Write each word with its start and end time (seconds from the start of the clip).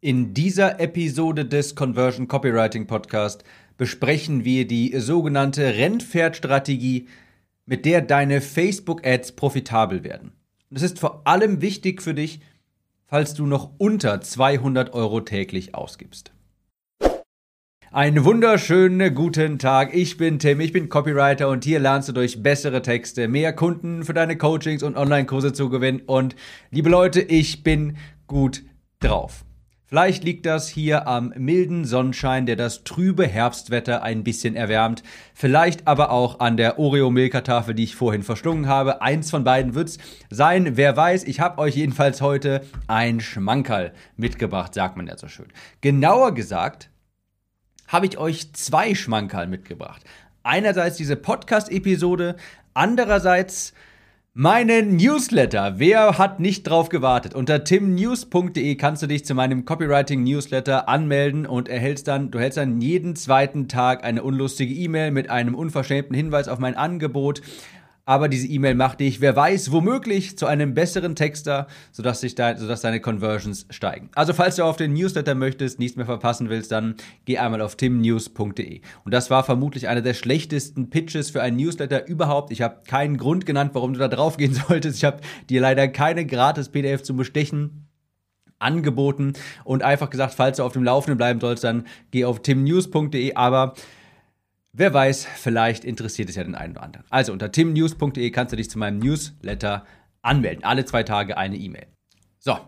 In 0.00 0.32
dieser 0.32 0.78
Episode 0.78 1.44
des 1.44 1.74
Conversion 1.74 2.28
Copywriting 2.28 2.86
Podcast 2.86 3.42
besprechen 3.76 4.44
wir 4.44 4.64
die 4.64 4.96
sogenannte 4.96 5.74
Rennpferdstrategie, 5.74 7.08
mit 7.66 7.84
der 7.84 8.02
deine 8.02 8.40
Facebook-Ads 8.40 9.32
profitabel 9.32 10.04
werden. 10.04 10.30
Und 10.70 10.76
es 10.76 10.84
ist 10.84 11.00
vor 11.00 11.26
allem 11.26 11.62
wichtig 11.62 12.00
für 12.00 12.14
dich, 12.14 12.38
falls 13.06 13.34
du 13.34 13.44
noch 13.44 13.72
unter 13.78 14.20
200 14.20 14.94
Euro 14.94 15.20
täglich 15.20 15.74
ausgibst. 15.74 16.30
Einen 17.90 18.24
wunderschönen 18.24 19.12
guten 19.16 19.58
Tag. 19.58 19.92
Ich 19.96 20.16
bin 20.16 20.38
Tim, 20.38 20.60
ich 20.60 20.72
bin 20.72 20.88
Copywriter 20.88 21.48
und 21.48 21.64
hier 21.64 21.80
lernst 21.80 22.08
du 22.08 22.12
durch 22.12 22.40
bessere 22.40 22.82
Texte 22.82 23.26
mehr 23.26 23.52
Kunden 23.52 24.04
für 24.04 24.14
deine 24.14 24.38
Coachings 24.38 24.84
und 24.84 24.96
Online-Kurse 24.96 25.52
zu 25.52 25.68
gewinnen. 25.68 26.02
Und 26.06 26.36
liebe 26.70 26.88
Leute, 26.88 27.20
ich 27.20 27.64
bin 27.64 27.96
gut 28.28 28.62
drauf. 29.00 29.44
Vielleicht 29.88 30.22
liegt 30.22 30.44
das 30.44 30.68
hier 30.68 31.06
am 31.08 31.32
milden 31.34 31.86
Sonnenschein, 31.86 32.44
der 32.44 32.56
das 32.56 32.84
trübe 32.84 33.26
Herbstwetter 33.26 34.02
ein 34.02 34.22
bisschen 34.22 34.54
erwärmt. 34.54 35.02
Vielleicht 35.32 35.88
aber 35.88 36.10
auch 36.10 36.40
an 36.40 36.58
der 36.58 36.78
Oreo-Milka-Tafel, 36.78 37.74
die 37.74 37.84
ich 37.84 37.96
vorhin 37.96 38.22
verschlungen 38.22 38.68
habe. 38.68 39.00
Eins 39.00 39.30
von 39.30 39.44
beiden 39.44 39.74
wird's 39.74 39.96
sein. 40.28 40.76
Wer 40.76 40.94
weiß, 40.94 41.24
ich 41.24 41.40
habe 41.40 41.56
euch 41.56 41.74
jedenfalls 41.74 42.20
heute 42.20 42.66
ein 42.86 43.20
Schmankerl 43.20 43.94
mitgebracht, 44.18 44.74
sagt 44.74 44.98
man 44.98 45.06
ja 45.06 45.16
so 45.16 45.26
schön. 45.26 45.48
Genauer 45.80 46.34
gesagt 46.34 46.90
habe 47.86 48.04
ich 48.04 48.18
euch 48.18 48.52
zwei 48.52 48.94
Schmankerl 48.94 49.46
mitgebracht. 49.46 50.04
Einerseits 50.42 50.98
diese 50.98 51.16
Podcast-Episode, 51.16 52.36
andererseits 52.74 53.72
Meinen 54.40 54.94
Newsletter. 54.94 55.80
Wer 55.80 56.16
hat 56.16 56.38
nicht 56.38 56.62
drauf 56.62 56.90
gewartet? 56.90 57.34
Unter 57.34 57.64
timnews.de 57.64 58.76
kannst 58.76 59.02
du 59.02 59.08
dich 59.08 59.24
zu 59.24 59.34
meinem 59.34 59.64
Copywriting 59.64 60.22
Newsletter 60.22 60.88
anmelden 60.88 61.44
und 61.44 61.68
erhältst 61.68 62.06
dann, 62.06 62.30
du 62.30 62.38
hältst 62.38 62.56
dann 62.56 62.80
jeden 62.80 63.16
zweiten 63.16 63.66
Tag 63.66 64.04
eine 64.04 64.22
unlustige 64.22 64.72
E-Mail 64.72 65.10
mit 65.10 65.28
einem 65.28 65.56
unverschämten 65.56 66.14
Hinweis 66.14 66.46
auf 66.46 66.60
mein 66.60 66.76
Angebot 66.76 67.42
aber 68.08 68.28
diese 68.28 68.46
E-Mail 68.46 68.74
macht 68.74 69.00
dich, 69.00 69.20
wer 69.20 69.36
weiß, 69.36 69.70
womöglich 69.70 70.38
zu 70.38 70.46
einem 70.46 70.72
besseren 70.72 71.14
Texter, 71.14 71.66
sodass, 71.92 72.22
sich 72.22 72.34
da, 72.34 72.56
sodass 72.56 72.80
deine 72.80 73.00
Conversions 73.00 73.66
steigen. 73.68 74.08
Also 74.14 74.32
falls 74.32 74.56
du 74.56 74.64
auf 74.64 74.78
den 74.78 74.94
Newsletter 74.94 75.34
möchtest, 75.34 75.78
nichts 75.78 75.94
mehr 75.94 76.06
verpassen 76.06 76.48
willst, 76.48 76.72
dann 76.72 76.94
geh 77.26 77.36
einmal 77.36 77.60
auf 77.60 77.76
timnews.de. 77.76 78.80
Und 79.04 79.12
das 79.12 79.28
war 79.28 79.44
vermutlich 79.44 79.88
einer 79.88 80.00
der 80.00 80.14
schlechtesten 80.14 80.88
Pitches 80.88 81.28
für 81.28 81.42
einen 81.42 81.58
Newsletter 81.58 82.08
überhaupt. 82.08 82.50
Ich 82.50 82.62
habe 82.62 82.80
keinen 82.88 83.18
Grund 83.18 83.44
genannt, 83.44 83.72
warum 83.74 83.92
du 83.92 83.98
da 83.98 84.08
drauf 84.08 84.38
gehen 84.38 84.54
solltest. 84.68 84.96
Ich 84.96 85.04
habe 85.04 85.18
dir 85.50 85.60
leider 85.60 85.86
keine 85.86 86.24
gratis 86.24 86.70
PDF 86.70 87.02
zum 87.02 87.18
Bestechen 87.18 87.88
angeboten 88.58 89.34
und 89.64 89.82
einfach 89.82 90.08
gesagt, 90.08 90.32
falls 90.32 90.56
du 90.56 90.62
auf 90.62 90.72
dem 90.72 90.82
Laufenden 90.82 91.18
bleiben 91.18 91.40
sollst, 91.40 91.62
dann 91.62 91.86
geh 92.10 92.24
auf 92.24 92.40
timnews.de, 92.40 93.34
aber 93.34 93.74
Wer 94.72 94.92
weiß, 94.92 95.24
vielleicht 95.24 95.84
interessiert 95.84 96.28
es 96.28 96.36
ja 96.36 96.44
den 96.44 96.54
einen 96.54 96.74
oder 96.74 96.82
anderen. 96.82 97.06
Also 97.10 97.32
unter 97.32 97.50
timnews.de 97.50 98.30
kannst 98.30 98.52
du 98.52 98.56
dich 98.56 98.70
zu 98.70 98.78
meinem 98.78 98.98
Newsletter 98.98 99.84
anmelden. 100.22 100.64
Alle 100.64 100.84
zwei 100.84 101.02
Tage 101.02 101.36
eine 101.36 101.56
E-Mail. 101.56 101.86
So, 102.38 102.58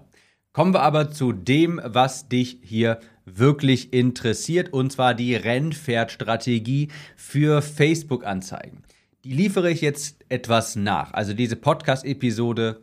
kommen 0.52 0.74
wir 0.74 0.82
aber 0.82 1.10
zu 1.10 1.32
dem, 1.32 1.80
was 1.84 2.28
dich 2.28 2.58
hier 2.62 3.00
wirklich 3.26 3.92
interessiert, 3.92 4.72
und 4.72 4.90
zwar 4.90 5.14
die 5.14 5.36
Rennpferdstrategie 5.36 6.88
für 7.16 7.62
Facebook-Anzeigen. 7.62 8.82
Die 9.24 9.34
liefere 9.34 9.70
ich 9.70 9.82
jetzt 9.82 10.24
etwas 10.30 10.76
nach. 10.76 11.12
Also 11.12 11.34
diese 11.34 11.56
Podcast-Episode 11.56 12.80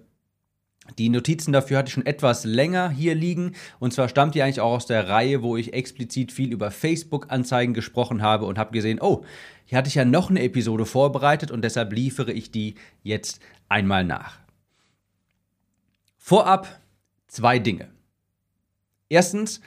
die 0.98 1.10
Notizen 1.10 1.52
dafür 1.52 1.78
hatte 1.78 1.88
ich 1.88 1.94
schon 1.94 2.06
etwas 2.06 2.44
länger 2.44 2.90
hier 2.90 3.16
liegen. 3.16 3.54
Und 3.80 3.94
zwar 3.94 4.10
stammt 4.10 4.36
die 4.36 4.42
eigentlich 4.42 4.62
auch 4.62 4.74
aus 4.74 4.86
der 4.86 5.10
Reihe, 5.10 5.44
wo 5.44 5.58
ich 5.58 5.74
explizit 5.74 6.32
viel 6.32 6.52
über 6.52 6.72
Facebook-Anzeigen 6.72 7.74
gesprochen 7.74 8.22
habe 8.22 8.46
und 8.46 8.58
habe 8.58 8.72
gesehen, 8.72 9.00
oh, 9.02 9.24
hier 9.66 9.78
hatte 9.78 9.90
ich 9.90 9.96
ja 9.96 10.06
noch 10.06 10.30
eine 10.30 10.42
Episode 10.42 10.86
vorbereitet 10.86 11.52
und 11.52 11.64
deshalb 11.64 11.94
liefere 11.94 12.32
ich 12.32 12.52
die 12.52 12.76
jetzt 13.04 13.42
einmal 13.70 14.04
nach. 14.04 14.40
Vorab 16.18 16.80
zwei 17.28 17.60
Dinge. 17.60 17.90
Erstens, 19.10 19.62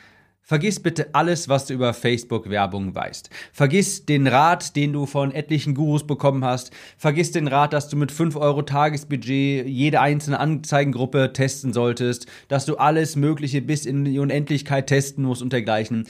Vergiss 0.50 0.80
bitte 0.80 1.14
alles, 1.14 1.48
was 1.48 1.66
du 1.66 1.74
über 1.74 1.94
Facebook-Werbung 1.94 2.92
weißt. 2.92 3.30
Vergiss 3.52 4.04
den 4.04 4.26
Rat, 4.26 4.74
den 4.74 4.92
du 4.92 5.06
von 5.06 5.30
etlichen 5.30 5.76
Gurus 5.76 6.04
bekommen 6.04 6.44
hast. 6.44 6.72
Vergiss 6.98 7.30
den 7.30 7.46
Rat, 7.46 7.72
dass 7.72 7.88
du 7.88 7.96
mit 7.96 8.10
5 8.10 8.34
Euro 8.34 8.62
Tagesbudget 8.62 9.68
jede 9.68 10.00
einzelne 10.00 10.40
Anzeigengruppe 10.40 11.32
testen 11.32 11.72
solltest, 11.72 12.26
dass 12.48 12.66
du 12.66 12.78
alles 12.78 13.14
Mögliche 13.14 13.62
bis 13.62 13.86
in 13.86 14.04
die 14.04 14.18
Unendlichkeit 14.18 14.88
testen 14.88 15.22
musst 15.22 15.40
und 15.40 15.52
dergleichen. 15.52 16.08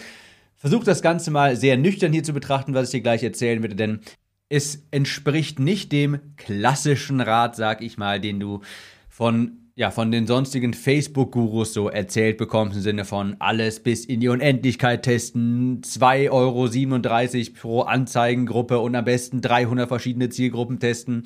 Versuch 0.56 0.84
das 0.84 1.02
Ganze 1.02 1.30
mal 1.30 1.54
sehr 1.54 1.76
nüchtern 1.76 2.14
hier 2.14 2.24
zu 2.24 2.32
betrachten, 2.32 2.72
was 2.72 2.84
ich 2.84 2.92
dir 2.92 3.02
gleich 3.02 3.22
erzählen 3.22 3.60
werde, 3.60 3.76
denn 3.76 4.00
es 4.48 4.86
entspricht 4.90 5.58
nicht 5.58 5.92
dem 5.92 6.18
klassischen 6.38 7.20
Rat, 7.20 7.56
sag 7.56 7.82
ich 7.82 7.98
mal, 7.98 8.18
den 8.18 8.40
du 8.40 8.62
von 9.10 9.59
ja, 9.74 9.90
von 9.90 10.10
den 10.10 10.26
sonstigen 10.26 10.74
Facebook-Gurus 10.74 11.72
so 11.72 11.88
erzählt 11.88 12.36
bekommst, 12.36 12.76
im 12.76 12.82
Sinne 12.82 13.04
von 13.04 13.36
alles 13.38 13.80
bis 13.80 14.04
in 14.04 14.20
die 14.20 14.28
Unendlichkeit 14.28 15.02
testen, 15.02 15.80
2,37 15.82 16.30
Euro 16.30 17.60
pro 17.60 17.80
Anzeigengruppe 17.82 18.78
und 18.78 18.94
am 18.94 19.04
besten 19.04 19.40
300 19.40 19.88
verschiedene 19.88 20.28
Zielgruppen 20.28 20.80
testen. 20.80 21.24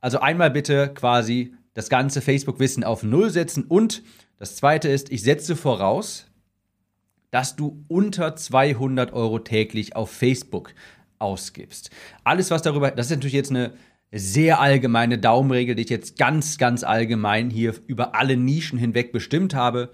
Also 0.00 0.20
einmal 0.20 0.50
bitte 0.50 0.92
quasi 0.94 1.54
das 1.74 1.88
ganze 1.88 2.20
Facebook-Wissen 2.20 2.84
auf 2.84 3.02
Null 3.02 3.30
setzen 3.30 3.64
und 3.64 4.02
das 4.38 4.56
zweite 4.56 4.88
ist, 4.88 5.10
ich 5.10 5.22
setze 5.22 5.56
voraus, 5.56 6.26
dass 7.30 7.56
du 7.56 7.84
unter 7.88 8.36
200 8.36 9.12
Euro 9.12 9.38
täglich 9.38 9.96
auf 9.96 10.10
Facebook 10.10 10.74
ausgibst. 11.18 11.90
Alles, 12.24 12.50
was 12.50 12.62
darüber, 12.62 12.90
das 12.90 13.06
ist 13.06 13.16
natürlich 13.16 13.34
jetzt 13.34 13.50
eine 13.50 13.72
sehr 14.12 14.60
allgemeine 14.60 15.18
Daumenregel, 15.18 15.74
die 15.74 15.84
ich 15.84 15.90
jetzt 15.90 16.18
ganz, 16.18 16.58
ganz 16.58 16.84
allgemein 16.84 17.48
hier 17.50 17.74
über 17.86 18.14
alle 18.14 18.36
Nischen 18.36 18.78
hinweg 18.78 19.10
bestimmt 19.10 19.54
habe. 19.54 19.90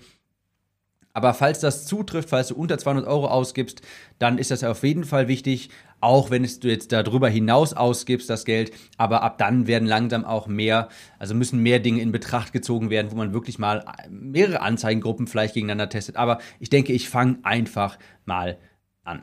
Aber 1.12 1.34
falls 1.34 1.60
das 1.60 1.86
zutrifft, 1.86 2.28
falls 2.28 2.48
du 2.48 2.54
unter 2.54 2.78
200 2.78 3.06
Euro 3.06 3.28
ausgibst, 3.28 3.80
dann 4.18 4.38
ist 4.38 4.50
das 4.50 4.62
auf 4.62 4.82
jeden 4.82 5.04
Fall 5.04 5.26
wichtig, 5.26 5.70
auch 6.00 6.30
wenn 6.30 6.42
du 6.44 6.68
jetzt 6.68 6.92
darüber 6.92 7.28
hinaus 7.28 7.72
ausgibst, 7.72 8.30
das 8.30 8.44
Geld. 8.44 8.72
Aber 8.98 9.22
ab 9.22 9.38
dann 9.38 9.66
werden 9.66 9.88
langsam 9.88 10.24
auch 10.24 10.46
mehr, 10.46 10.88
also 11.18 11.34
müssen 11.34 11.60
mehr 11.60 11.80
Dinge 11.80 12.02
in 12.02 12.12
Betracht 12.12 12.52
gezogen 12.52 12.90
werden, 12.90 13.10
wo 13.10 13.16
man 13.16 13.32
wirklich 13.32 13.58
mal 13.58 13.84
mehrere 14.08 14.60
Anzeigengruppen 14.60 15.26
vielleicht 15.26 15.54
gegeneinander 15.54 15.88
testet. 15.88 16.16
Aber 16.16 16.38
ich 16.60 16.70
denke, 16.70 16.92
ich 16.92 17.08
fange 17.08 17.38
einfach 17.42 17.98
mal 18.24 18.58
an. 19.02 19.22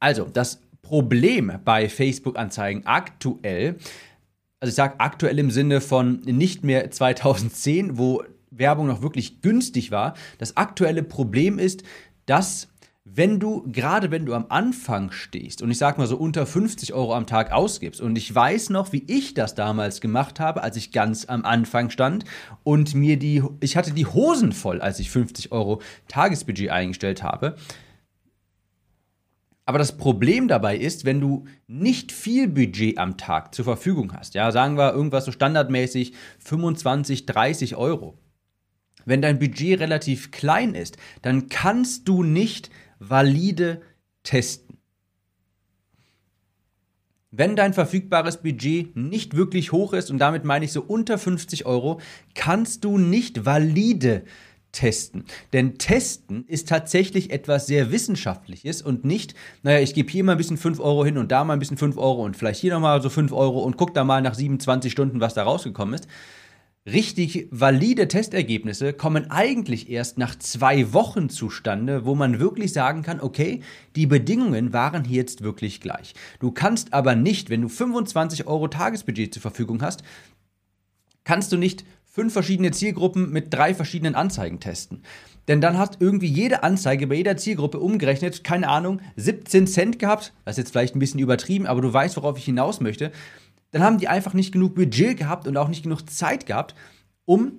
Also, 0.00 0.24
das 0.24 0.60
Problem 0.82 1.52
bei 1.64 1.88
Facebook-Anzeigen 1.88 2.86
aktuell, 2.86 3.76
also 4.60 4.70
ich 4.70 4.74
sage 4.74 4.94
aktuell 4.98 5.38
im 5.38 5.50
Sinne 5.50 5.80
von 5.80 6.20
nicht 6.20 6.64
mehr 6.64 6.90
2010, 6.90 7.98
wo 7.98 8.22
Werbung 8.50 8.86
noch 8.86 9.02
wirklich 9.02 9.40
günstig 9.40 9.90
war. 9.90 10.14
Das 10.38 10.56
aktuelle 10.56 11.02
Problem 11.02 11.58
ist, 11.58 11.82
dass 12.26 12.68
wenn 13.04 13.40
du, 13.40 13.64
gerade 13.66 14.10
wenn 14.10 14.26
du 14.26 14.34
am 14.34 14.46
Anfang 14.50 15.10
stehst 15.10 15.62
und 15.62 15.70
ich 15.70 15.78
sag 15.78 15.98
mal 15.98 16.06
so 16.06 16.16
unter 16.16 16.46
50 16.46 16.92
Euro 16.92 17.14
am 17.14 17.26
Tag 17.26 17.50
ausgibst 17.50 18.00
und 18.00 18.16
ich 18.16 18.32
weiß 18.32 18.70
noch, 18.70 18.92
wie 18.92 19.04
ich 19.06 19.34
das 19.34 19.54
damals 19.54 20.00
gemacht 20.00 20.38
habe, 20.38 20.62
als 20.62 20.76
ich 20.76 20.92
ganz 20.92 21.24
am 21.24 21.44
Anfang 21.44 21.90
stand 21.90 22.24
und 22.62 22.94
mir 22.94 23.18
die, 23.18 23.42
ich 23.60 23.76
hatte 23.76 23.92
die 23.92 24.06
Hosen 24.06 24.52
voll, 24.52 24.80
als 24.80 24.98
ich 24.98 25.10
50 25.10 25.50
Euro 25.50 25.80
Tagesbudget 26.08 26.70
eingestellt 26.70 27.22
habe, 27.22 27.56
aber 29.70 29.78
das 29.78 29.96
Problem 29.96 30.48
dabei 30.48 30.76
ist, 30.76 31.04
wenn 31.04 31.20
du 31.20 31.44
nicht 31.68 32.10
viel 32.10 32.48
Budget 32.48 32.98
am 32.98 33.16
Tag 33.16 33.54
zur 33.54 33.64
Verfügung 33.64 34.12
hast, 34.12 34.34
ja, 34.34 34.50
sagen 34.50 34.76
wir 34.76 34.92
irgendwas 34.92 35.26
so 35.26 35.30
standardmäßig 35.30 36.12
25, 36.40 37.24
30 37.26 37.76
Euro. 37.76 38.18
Wenn 39.04 39.22
dein 39.22 39.38
Budget 39.38 39.78
relativ 39.78 40.32
klein 40.32 40.74
ist, 40.74 40.96
dann 41.22 41.48
kannst 41.48 42.08
du 42.08 42.24
nicht 42.24 42.68
valide 42.98 43.80
testen. 44.24 44.78
Wenn 47.30 47.54
dein 47.54 47.72
verfügbares 47.72 48.42
Budget 48.42 48.96
nicht 48.96 49.36
wirklich 49.36 49.70
hoch 49.70 49.92
ist, 49.92 50.10
und 50.10 50.18
damit 50.18 50.42
meine 50.42 50.64
ich 50.64 50.72
so 50.72 50.82
unter 50.82 51.16
50 51.16 51.64
Euro, 51.64 52.00
kannst 52.34 52.82
du 52.82 52.98
nicht 52.98 53.44
valide 53.46 54.22
testen 54.22 54.49
testen. 54.72 55.24
Denn 55.52 55.78
testen 55.78 56.44
ist 56.46 56.68
tatsächlich 56.68 57.30
etwas 57.30 57.66
sehr 57.66 57.90
Wissenschaftliches 57.90 58.82
und 58.82 59.04
nicht, 59.04 59.34
naja, 59.62 59.80
ich 59.80 59.94
gebe 59.94 60.10
hier 60.10 60.24
mal 60.24 60.32
ein 60.32 60.38
bisschen 60.38 60.58
5 60.58 60.80
Euro 60.80 61.04
hin 61.04 61.18
und 61.18 61.32
da 61.32 61.44
mal 61.44 61.54
ein 61.54 61.58
bisschen 61.58 61.76
5 61.76 61.96
Euro 61.96 62.24
und 62.24 62.36
vielleicht 62.36 62.60
hier 62.60 62.72
nochmal 62.72 63.02
so 63.02 63.10
5 63.10 63.32
Euro 63.32 63.60
und 63.60 63.76
guck 63.76 63.94
da 63.94 64.04
mal 64.04 64.22
nach 64.22 64.34
27 64.34 64.92
Stunden, 64.92 65.20
was 65.20 65.34
da 65.34 65.42
rausgekommen 65.42 65.94
ist. 65.94 66.06
Richtig 66.86 67.46
valide 67.50 68.08
Testergebnisse 68.08 68.94
kommen 68.94 69.30
eigentlich 69.30 69.90
erst 69.90 70.16
nach 70.16 70.34
zwei 70.38 70.94
Wochen 70.94 71.28
zustande, 71.28 72.06
wo 72.06 72.14
man 72.14 72.40
wirklich 72.40 72.72
sagen 72.72 73.02
kann, 73.02 73.20
okay, 73.20 73.60
die 73.96 74.06
Bedingungen 74.06 74.72
waren 74.72 75.04
hier 75.04 75.18
jetzt 75.18 75.42
wirklich 75.42 75.82
gleich. 75.82 76.14
Du 76.38 76.52
kannst 76.52 76.94
aber 76.94 77.14
nicht, 77.14 77.50
wenn 77.50 77.60
du 77.60 77.68
25 77.68 78.46
Euro 78.46 78.66
Tagesbudget 78.68 79.34
zur 79.34 79.42
Verfügung 79.42 79.82
hast, 79.82 80.02
kannst 81.24 81.52
du 81.52 81.58
nicht 81.58 81.84
fünf 82.10 82.32
verschiedene 82.32 82.72
Zielgruppen 82.72 83.30
mit 83.30 83.54
drei 83.54 83.72
verschiedenen 83.72 84.16
Anzeigen 84.16 84.58
testen. 84.58 85.02
Denn 85.48 85.60
dann 85.60 85.78
hast 85.78 85.98
irgendwie 86.00 86.26
jede 86.26 86.62
Anzeige 86.62 87.06
bei 87.06 87.14
jeder 87.14 87.36
Zielgruppe 87.36 87.78
umgerechnet, 87.78 88.44
keine 88.44 88.68
Ahnung, 88.68 89.00
17 89.16 89.66
Cent 89.66 89.98
gehabt. 89.98 90.32
Das 90.44 90.54
ist 90.54 90.58
jetzt 90.58 90.70
vielleicht 90.72 90.94
ein 90.94 90.98
bisschen 90.98 91.20
übertrieben, 91.20 91.66
aber 91.66 91.80
du 91.80 91.92
weißt, 91.92 92.16
worauf 92.16 92.36
ich 92.36 92.44
hinaus 92.44 92.80
möchte. 92.80 93.12
Dann 93.70 93.82
haben 93.82 93.98
die 93.98 94.08
einfach 94.08 94.34
nicht 94.34 94.52
genug 94.52 94.74
Budget 94.74 95.16
gehabt 95.16 95.46
und 95.46 95.56
auch 95.56 95.68
nicht 95.68 95.84
genug 95.84 96.10
Zeit 96.10 96.46
gehabt, 96.46 96.74
um 97.24 97.52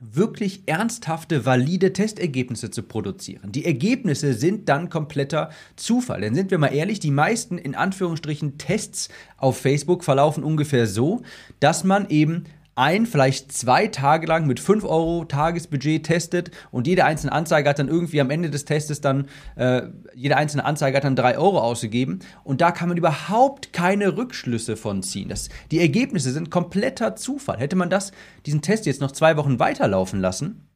wirklich 0.00 0.62
ernsthafte, 0.66 1.44
valide 1.44 1.92
Testergebnisse 1.92 2.70
zu 2.70 2.82
produzieren. 2.82 3.50
Die 3.52 3.64
Ergebnisse 3.64 4.32
sind 4.32 4.68
dann 4.68 4.90
kompletter 4.90 5.50
Zufall. 5.76 6.20
Denn 6.20 6.34
sind 6.34 6.50
wir 6.50 6.58
mal 6.58 6.68
ehrlich, 6.68 7.00
die 7.00 7.10
meisten 7.10 7.58
in 7.58 7.74
Anführungsstrichen 7.74 8.58
Tests 8.58 9.08
auf 9.36 9.58
Facebook 9.58 10.04
verlaufen 10.04 10.44
ungefähr 10.44 10.86
so, 10.86 11.22
dass 11.60 11.82
man 11.82 12.08
eben 12.10 12.44
ein, 12.78 13.06
vielleicht 13.06 13.52
zwei 13.52 13.88
Tage 13.88 14.26
lang 14.26 14.46
mit 14.46 14.60
5 14.60 14.84
Euro 14.84 15.24
Tagesbudget 15.24 16.06
testet 16.06 16.50
und 16.70 16.86
jede 16.86 17.04
einzelne 17.04 17.32
Anzeige 17.32 17.68
hat 17.68 17.78
dann 17.78 17.88
irgendwie 17.88 18.20
am 18.20 18.30
Ende 18.30 18.50
des 18.50 18.64
Testes 18.64 19.00
dann, 19.00 19.26
äh, 19.56 19.82
jede 20.14 20.36
einzelne 20.36 20.64
Anzeige 20.64 20.96
hat 20.96 21.04
dann 21.04 21.16
3 21.16 21.38
Euro 21.38 21.60
ausgegeben 21.60 22.20
und 22.44 22.60
da 22.60 22.70
kann 22.70 22.88
man 22.88 22.96
überhaupt 22.96 23.72
keine 23.72 24.16
Rückschlüsse 24.16 24.76
von 24.76 25.02
ziehen. 25.02 25.28
Das, 25.28 25.48
die 25.70 25.80
Ergebnisse 25.80 26.30
sind 26.30 26.50
kompletter 26.50 27.16
Zufall. 27.16 27.58
Hätte 27.58 27.76
man 27.76 27.90
das, 27.90 28.12
diesen 28.46 28.62
Test 28.62 28.86
jetzt 28.86 29.00
noch 29.00 29.12
zwei 29.12 29.36
Wochen 29.36 29.58
weiterlaufen 29.58 30.20
lassen, 30.20 30.68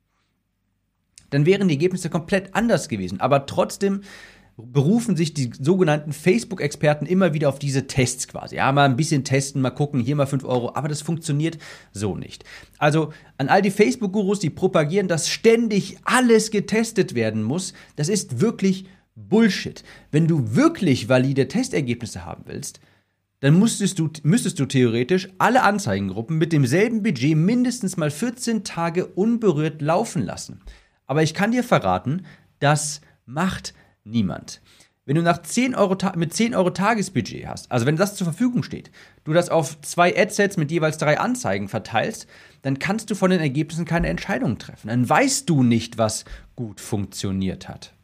dann 1.31 1.47
wären 1.47 1.69
die 1.69 1.75
Ergebnisse 1.75 2.11
komplett 2.11 2.55
anders 2.55 2.89
gewesen. 2.89 3.21
Aber 3.21 3.47
trotzdem 3.47 4.03
berufen 4.57 5.17
sich 5.17 5.35
die 5.35 5.51
sogenannten 5.59 6.13
Facebook-Experten 6.13 7.07
immer 7.07 7.33
wieder 7.33 7.49
auf 7.49 7.59
diese 7.59 7.87
Tests 7.87 8.29
quasi. 8.29 8.57
Ja, 8.57 8.71
mal 8.73 8.85
ein 8.85 8.97
bisschen 8.97 9.25
testen, 9.25 9.63
mal 9.63 9.71
gucken, 9.71 10.01
hier 10.01 10.17
mal 10.17 10.27
5 10.27 10.45
Euro, 10.45 10.75
aber 10.75 10.89
das 10.89 11.03
funktioniert 11.03 11.59
so 11.93 12.17
nicht. 12.17 12.45
Also 12.79 13.13
an 13.39 13.49
all 13.49 13.63
die 13.63 13.71
Facebook-Gurus, 13.71 14.41
die 14.41 14.51
propagieren, 14.51 15.09
dass 15.09 15.29
ständig 15.29 15.97
alles 16.05 16.51
getestet 16.51 17.15
werden 17.15 17.43
muss, 17.43 17.73
das 17.97 18.09
ist 18.09 18.41
wirklich 18.41 18.87
Bullshit. 19.15 19.85
Wenn 20.11 20.27
du 20.27 20.55
wirklich 20.55 21.09
valide 21.09 21.49
Testergebnisse 21.49 22.25
haben 22.25 22.45
willst, 22.47 22.81
dann 23.41 23.59
müsstest 23.59 23.99
du, 23.99 24.09
müsstest 24.23 24.61
du 24.61 24.67
theoretisch 24.67 25.29
alle 25.39 25.63
Anzeigengruppen 25.63 26.39
mit 26.39 26.53
demselben 26.53 27.03
Budget 27.03 27.37
mindestens 27.37 27.97
mal 27.97 28.11
14 28.11 28.63
Tage 28.63 29.07
unberührt 29.07 29.83
laufen 29.83 30.23
lassen. 30.23 30.61
Aber 31.07 31.23
ich 31.23 31.35
kann 31.35 31.51
dir 31.51 31.65
verraten, 31.65 32.25
das 32.61 33.01
macht 33.27 33.75
Niemand. 34.05 34.61
Wenn 35.05 35.17
du 35.17 35.23
nach 35.23 35.43
10 35.43 35.75
Euro 35.75 35.97
mit 36.15 36.33
10 36.33 36.55
Euro 36.55 36.71
Tagesbudget 36.71 37.47
hast, 37.49 37.71
also 37.73 37.87
wenn 37.87 37.97
das 37.97 38.15
zur 38.15 38.25
Verfügung 38.25 38.63
steht, 38.63 38.93
du 39.25 39.33
das 39.33 39.49
auf 39.49 39.81
zwei 39.81 40.17
Adsets 40.17 40.57
mit 40.57 40.71
jeweils 40.71 40.97
drei 40.97 41.19
Anzeigen 41.19 41.69
verteilst, 41.69 42.29
dann 42.63 42.79
kannst 42.79 43.11
du 43.11 43.17
von 43.17 43.31
den 43.31 43.41
Ergebnissen 43.41 43.85
keine 43.85 44.09
Entscheidung 44.09 44.59
treffen. 44.59 44.89
Dann 44.89 45.09
weißt 45.09 45.51
du 45.51 45.65
nicht, 45.65 45.99
was 45.99 46.25
gut 46.55 46.81
funktioniert 46.81 47.69
hat. 47.69 47.95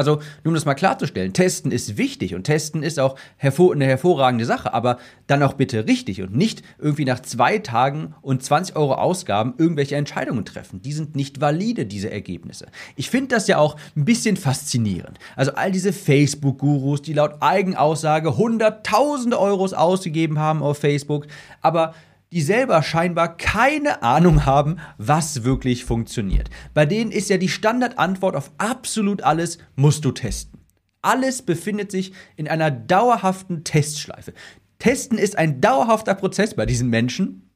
Also, 0.00 0.16
nur 0.44 0.52
um 0.52 0.54
das 0.54 0.64
mal 0.64 0.72
klarzustellen, 0.72 1.34
testen 1.34 1.72
ist 1.72 1.98
wichtig 1.98 2.34
und 2.34 2.44
testen 2.44 2.82
ist 2.82 2.98
auch 2.98 3.16
hervor 3.36 3.74
eine 3.74 3.84
hervorragende 3.84 4.46
Sache, 4.46 4.72
aber 4.72 4.96
dann 5.26 5.42
auch 5.42 5.52
bitte 5.52 5.86
richtig 5.86 6.22
und 6.22 6.34
nicht 6.34 6.62
irgendwie 6.78 7.04
nach 7.04 7.20
zwei 7.20 7.58
Tagen 7.58 8.14
und 8.22 8.42
20 8.42 8.76
Euro 8.76 8.94
Ausgaben 8.94 9.52
irgendwelche 9.58 9.96
Entscheidungen 9.96 10.46
treffen. 10.46 10.80
Die 10.80 10.94
sind 10.94 11.16
nicht 11.16 11.42
valide, 11.42 11.84
diese 11.84 12.10
Ergebnisse. 12.10 12.68
Ich 12.96 13.10
finde 13.10 13.34
das 13.34 13.46
ja 13.46 13.58
auch 13.58 13.76
ein 13.94 14.06
bisschen 14.06 14.38
faszinierend. 14.38 15.18
Also 15.36 15.52
all 15.52 15.70
diese 15.70 15.92
Facebook-Gurus, 15.92 17.02
die 17.02 17.12
laut 17.12 17.34
Eigenaussage 17.40 18.38
hunderttausende 18.38 19.38
Euros 19.38 19.74
ausgegeben 19.74 20.38
haben 20.38 20.62
auf 20.62 20.78
Facebook, 20.78 21.26
aber 21.60 21.94
die 22.32 22.42
selber 22.42 22.82
scheinbar 22.82 23.36
keine 23.36 24.02
Ahnung 24.02 24.46
haben, 24.46 24.76
was 24.98 25.42
wirklich 25.42 25.84
funktioniert. 25.84 26.48
Bei 26.74 26.86
denen 26.86 27.10
ist 27.10 27.28
ja 27.28 27.38
die 27.38 27.48
Standardantwort 27.48 28.36
auf 28.36 28.52
absolut 28.58 29.22
alles, 29.22 29.58
musst 29.74 30.04
du 30.04 30.12
testen. 30.12 30.60
Alles 31.02 31.42
befindet 31.42 31.90
sich 31.90 32.12
in 32.36 32.46
einer 32.46 32.70
dauerhaften 32.70 33.64
Testschleife. 33.64 34.32
Testen 34.78 35.18
ist 35.18 35.36
ein 35.36 35.60
dauerhafter 35.60 36.14
Prozess 36.14 36.54
bei 36.54 36.66
diesen 36.66 36.88
Menschen. 36.88 37.50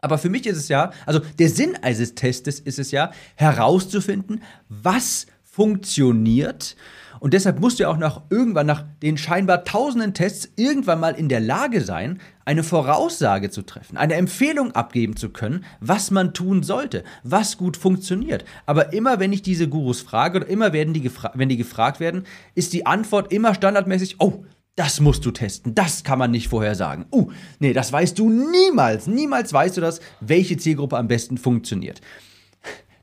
Aber 0.00 0.18
für 0.18 0.30
mich 0.30 0.46
ist 0.46 0.56
es 0.56 0.68
ja, 0.68 0.92
also 1.04 1.20
der 1.38 1.48
Sinn 1.48 1.76
eines 1.82 2.14
Testes 2.14 2.60
ist 2.60 2.78
es 2.78 2.90
ja, 2.90 3.10
herauszufinden, 3.34 4.42
was 4.68 5.26
funktioniert 5.42 6.76
und 7.20 7.34
deshalb 7.34 7.60
musst 7.60 7.78
du 7.78 7.84
ja 7.84 7.88
auch 7.88 7.96
nach 7.96 8.22
irgendwann 8.30 8.66
nach 8.66 8.84
den 9.02 9.18
scheinbar 9.18 9.64
tausenden 9.64 10.14
Tests 10.14 10.48
irgendwann 10.56 11.00
mal 11.00 11.14
in 11.14 11.28
der 11.28 11.40
Lage 11.40 11.80
sein, 11.80 12.20
eine 12.44 12.62
Voraussage 12.62 13.50
zu 13.50 13.62
treffen, 13.62 13.96
eine 13.96 14.14
Empfehlung 14.14 14.72
abgeben 14.72 15.16
zu 15.16 15.30
können, 15.30 15.64
was 15.80 16.10
man 16.10 16.32
tun 16.34 16.62
sollte, 16.62 17.02
was 17.24 17.58
gut 17.58 17.76
funktioniert. 17.76 18.44
Aber 18.66 18.92
immer 18.92 19.18
wenn 19.18 19.32
ich 19.32 19.42
diese 19.42 19.68
Gurus 19.68 20.00
frage 20.00 20.38
oder 20.38 20.48
immer 20.48 20.72
werden 20.72 20.94
die 20.94 21.10
wenn 21.34 21.48
die 21.48 21.56
gefragt 21.56 22.00
werden, 22.00 22.24
ist 22.54 22.72
die 22.72 22.86
Antwort 22.86 23.32
immer 23.32 23.54
standardmäßig, 23.54 24.16
oh, 24.20 24.44
das 24.76 25.00
musst 25.00 25.24
du 25.24 25.30
testen. 25.30 25.74
Das 25.74 26.04
kann 26.04 26.18
man 26.18 26.30
nicht 26.30 26.48
vorher 26.48 26.74
sagen. 26.74 27.06
Uh, 27.10 27.30
nee, 27.58 27.72
das 27.72 27.92
weißt 27.92 28.18
du 28.18 28.28
niemals. 28.28 29.06
Niemals 29.06 29.52
weißt 29.52 29.78
du 29.78 29.80
das, 29.80 30.00
welche 30.20 30.58
Zielgruppe 30.58 30.98
am 30.98 31.08
besten 31.08 31.38
funktioniert. 31.38 32.02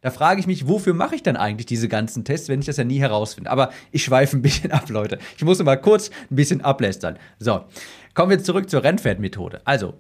Da 0.03 0.11
frage 0.11 0.41
ich 0.41 0.47
mich, 0.47 0.67
wofür 0.67 0.93
mache 0.93 1.15
ich 1.15 1.23
dann 1.23 1.37
eigentlich 1.37 1.65
diese 1.65 1.87
ganzen 1.87 2.25
Tests, 2.25 2.49
wenn 2.49 2.59
ich 2.59 2.65
das 2.65 2.75
ja 2.75 2.83
nie 2.83 2.99
herausfinde? 2.99 3.49
Aber 3.49 3.71
ich 3.89 4.03
schweife 4.03 4.35
ein 4.35 4.41
bisschen 4.41 4.71
ab, 4.71 4.89
Leute. 4.89 5.17
Ich 5.37 5.45
muss 5.45 5.63
mal 5.63 5.77
kurz 5.77 6.11
ein 6.29 6.35
bisschen 6.35 6.59
ablästern. 6.59 7.17
So, 7.39 7.63
kommen 8.13 8.29
wir 8.29 8.43
zurück 8.43 8.69
zur 8.69 8.83
Rennpferdmethode. 8.83 9.61
Also, 9.63 9.93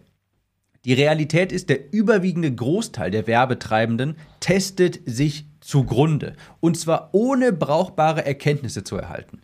die 0.83 0.91
Realität 0.91 1.53
ist, 1.53 1.69
der 1.69 1.93
überwiegende 1.93 2.53
Großteil 2.53 3.11
der 3.11 3.27
Werbetreibenden 3.27 4.17
testet 4.41 4.99
sich 5.05 5.45
zugrunde. 5.61 6.35
Und 6.59 6.77
zwar 6.77 7.11
ohne 7.13 7.53
brauchbare 7.53 8.25
Erkenntnisse 8.25 8.83
zu 8.83 8.97
erhalten. 8.97 9.39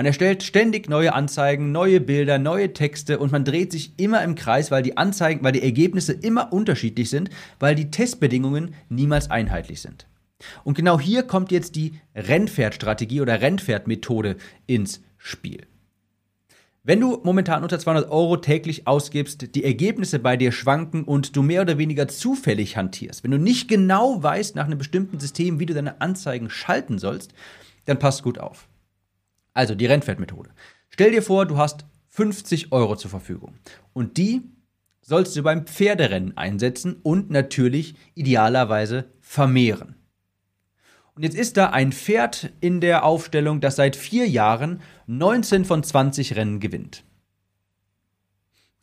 Man 0.00 0.06
erstellt 0.06 0.42
ständig 0.42 0.88
neue 0.88 1.12
Anzeigen, 1.12 1.72
neue 1.72 2.00
Bilder, 2.00 2.38
neue 2.38 2.72
Texte 2.72 3.18
und 3.18 3.32
man 3.32 3.44
dreht 3.44 3.70
sich 3.70 3.92
immer 3.98 4.24
im 4.24 4.34
Kreis, 4.34 4.70
weil 4.70 4.82
die 4.82 4.96
Anzeigen, 4.96 5.44
weil 5.44 5.52
die 5.52 5.62
Ergebnisse 5.62 6.14
immer 6.14 6.54
unterschiedlich 6.54 7.10
sind, 7.10 7.28
weil 7.58 7.74
die 7.74 7.90
Testbedingungen 7.90 8.72
niemals 8.88 9.30
einheitlich 9.30 9.82
sind. 9.82 10.06
Und 10.64 10.74
genau 10.74 10.98
hier 10.98 11.24
kommt 11.24 11.52
jetzt 11.52 11.76
die 11.76 12.00
Rennpferdstrategie 12.14 13.20
oder 13.20 13.42
Rennpferdmethode 13.42 14.36
ins 14.66 15.02
Spiel. 15.18 15.66
Wenn 16.82 17.00
du 17.00 17.20
momentan 17.22 17.62
unter 17.62 17.78
200 17.78 18.10
Euro 18.10 18.38
täglich 18.38 18.86
ausgibst, 18.86 19.54
die 19.54 19.64
Ergebnisse 19.64 20.18
bei 20.18 20.38
dir 20.38 20.52
schwanken 20.52 21.04
und 21.04 21.36
du 21.36 21.42
mehr 21.42 21.60
oder 21.60 21.76
weniger 21.76 22.08
zufällig 22.08 22.78
hantierst, 22.78 23.22
wenn 23.22 23.32
du 23.32 23.38
nicht 23.38 23.68
genau 23.68 24.22
weißt 24.22 24.56
nach 24.56 24.64
einem 24.64 24.78
bestimmten 24.78 25.20
System, 25.20 25.60
wie 25.60 25.66
du 25.66 25.74
deine 25.74 26.00
Anzeigen 26.00 26.48
schalten 26.48 26.98
sollst, 26.98 27.34
dann 27.84 27.98
passt 27.98 28.22
gut 28.22 28.38
auf. 28.38 28.69
Also 29.54 29.74
die 29.74 29.86
Rennpferdmethode. 29.86 30.50
Stell 30.88 31.12
dir 31.12 31.22
vor, 31.22 31.46
du 31.46 31.56
hast 31.56 31.84
50 32.08 32.72
Euro 32.72 32.96
zur 32.96 33.10
Verfügung 33.10 33.54
und 33.92 34.16
die 34.16 34.42
sollst 35.02 35.34
du 35.36 35.42
beim 35.42 35.66
Pferderennen 35.66 36.36
einsetzen 36.36 36.96
und 37.02 37.30
natürlich 37.30 37.94
idealerweise 38.14 39.06
vermehren. 39.20 39.96
Und 41.14 41.24
jetzt 41.24 41.36
ist 41.36 41.56
da 41.56 41.70
ein 41.70 41.92
Pferd 41.92 42.52
in 42.60 42.80
der 42.80 43.04
Aufstellung, 43.04 43.60
das 43.60 43.76
seit 43.76 43.96
vier 43.96 44.28
Jahren 44.28 44.80
19 45.06 45.64
von 45.64 45.82
20 45.82 46.36
Rennen 46.36 46.60
gewinnt. 46.60 47.04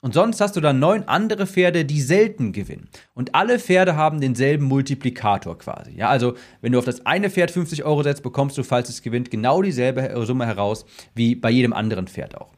Und 0.07 0.13
sonst 0.13 0.39
hast 0.39 0.55
du 0.55 0.61
dann 0.61 0.79
neun 0.79 1.03
andere 1.03 1.45
Pferde, 1.45 1.83
die 1.83 1.99
selten 1.99 2.53
gewinnen. 2.53 2.87
Und 3.13 3.35
alle 3.35 3.59
Pferde 3.59 3.97
haben 3.97 4.21
denselben 4.21 4.63
Multiplikator 4.63 5.57
quasi. 5.57 5.97
Ja, 5.97 6.07
also 6.07 6.35
wenn 6.61 6.71
du 6.71 6.79
auf 6.79 6.85
das 6.85 7.05
eine 7.05 7.29
Pferd 7.29 7.51
50 7.51 7.83
Euro 7.83 8.03
setzt, 8.03 8.23
bekommst 8.23 8.57
du, 8.57 8.63
falls 8.63 8.87
es 8.87 9.01
gewinnt, 9.01 9.31
genau 9.31 9.61
dieselbe 9.61 10.25
Summe 10.25 10.45
heraus 10.45 10.85
wie 11.13 11.35
bei 11.35 11.49
jedem 11.49 11.73
anderen 11.73 12.07
Pferd 12.07 12.37
auch. 12.37 12.53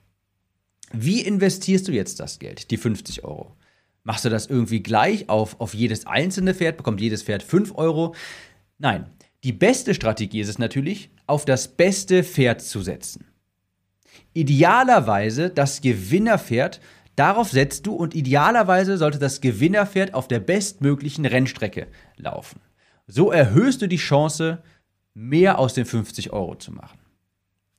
Wie 0.91 1.22
investierst 1.22 1.88
du 1.88 1.91
jetzt 1.91 2.20
das 2.20 2.38
Geld, 2.38 2.70
die 2.70 2.77
50 2.77 3.24
Euro? 3.24 3.56
Machst 4.03 4.25
du 4.25 4.29
das 4.29 4.46
irgendwie 4.46 4.84
gleich 4.84 5.27
auf, 5.27 5.60
auf 5.60 5.74
jedes 5.74 6.06
einzelne 6.06 6.53
Pferd? 6.53 6.77
Bekommt 6.77 7.01
jedes 7.01 7.24
Pferd 7.24 7.41
5 7.41 7.74
Euro? 7.74 8.13
Nein, 8.77 9.08
die 9.44 9.53
beste 9.53 9.96
Strategie 9.96 10.41
ist 10.41 10.50
es 10.50 10.60
natürlich, 10.60 11.10
auf 11.25 11.46
das 11.46 11.68
beste 11.68 12.24
Pferd 12.24 12.62
zu 12.62 12.84
setzen. 12.84 13.25
Idealerweise 14.34 15.50
das 15.50 15.82
Gewinnerpferd. 15.82 16.79
Darauf 17.19 17.49
setzt 17.49 17.85
du 17.85 17.95
und 17.95 18.15
idealerweise 18.15 18.97
sollte 18.97 19.19
das 19.19 19.41
Gewinnerpferd 19.41 20.13
auf 20.13 20.29
der 20.29 20.39
bestmöglichen 20.39 21.25
Rennstrecke 21.25 21.88
laufen. 22.15 22.61
So 23.07 23.29
erhöhst 23.29 23.81
du 23.81 23.88
die 23.88 23.97
Chance, 23.97 24.63
mehr 25.13 25.59
aus 25.59 25.73
den 25.73 25.83
50 25.83 26.31
Euro 26.31 26.55
zu 26.55 26.71
machen. 26.71 26.97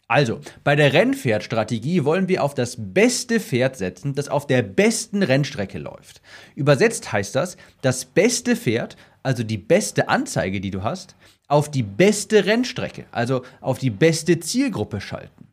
Also, 0.09 0.41
bei 0.63 0.77
der 0.77 0.93
Rennpferdstrategie 0.93 2.05
wollen 2.05 2.29
wir 2.29 2.45
auf 2.45 2.53
das 2.53 2.77
beste 2.79 3.41
Pferd 3.41 3.79
setzen, 3.79 4.15
das 4.15 4.29
auf 4.29 4.47
der 4.47 4.61
besten 4.61 5.23
Rennstrecke 5.23 5.79
läuft. 5.79 6.21
Übersetzt 6.55 7.11
heißt 7.11 7.35
das, 7.35 7.57
das 7.81 8.05
beste 8.05 8.57
Pferd, 8.57 8.99
also 9.23 9.43
die 9.43 9.57
beste 9.57 10.11
Anzeige, 10.11 10.61
die 10.61 10.71
du 10.71 10.83
hast, 10.83 11.17
auf 11.49 11.71
die 11.71 11.83
beste 11.83 12.45
Rennstrecke, 12.45 13.07
also 13.11 13.41
auf 13.63 13.79
die 13.79 13.89
beste 13.89 14.39
Zielgruppe 14.39 15.01
schalten. 15.01 15.50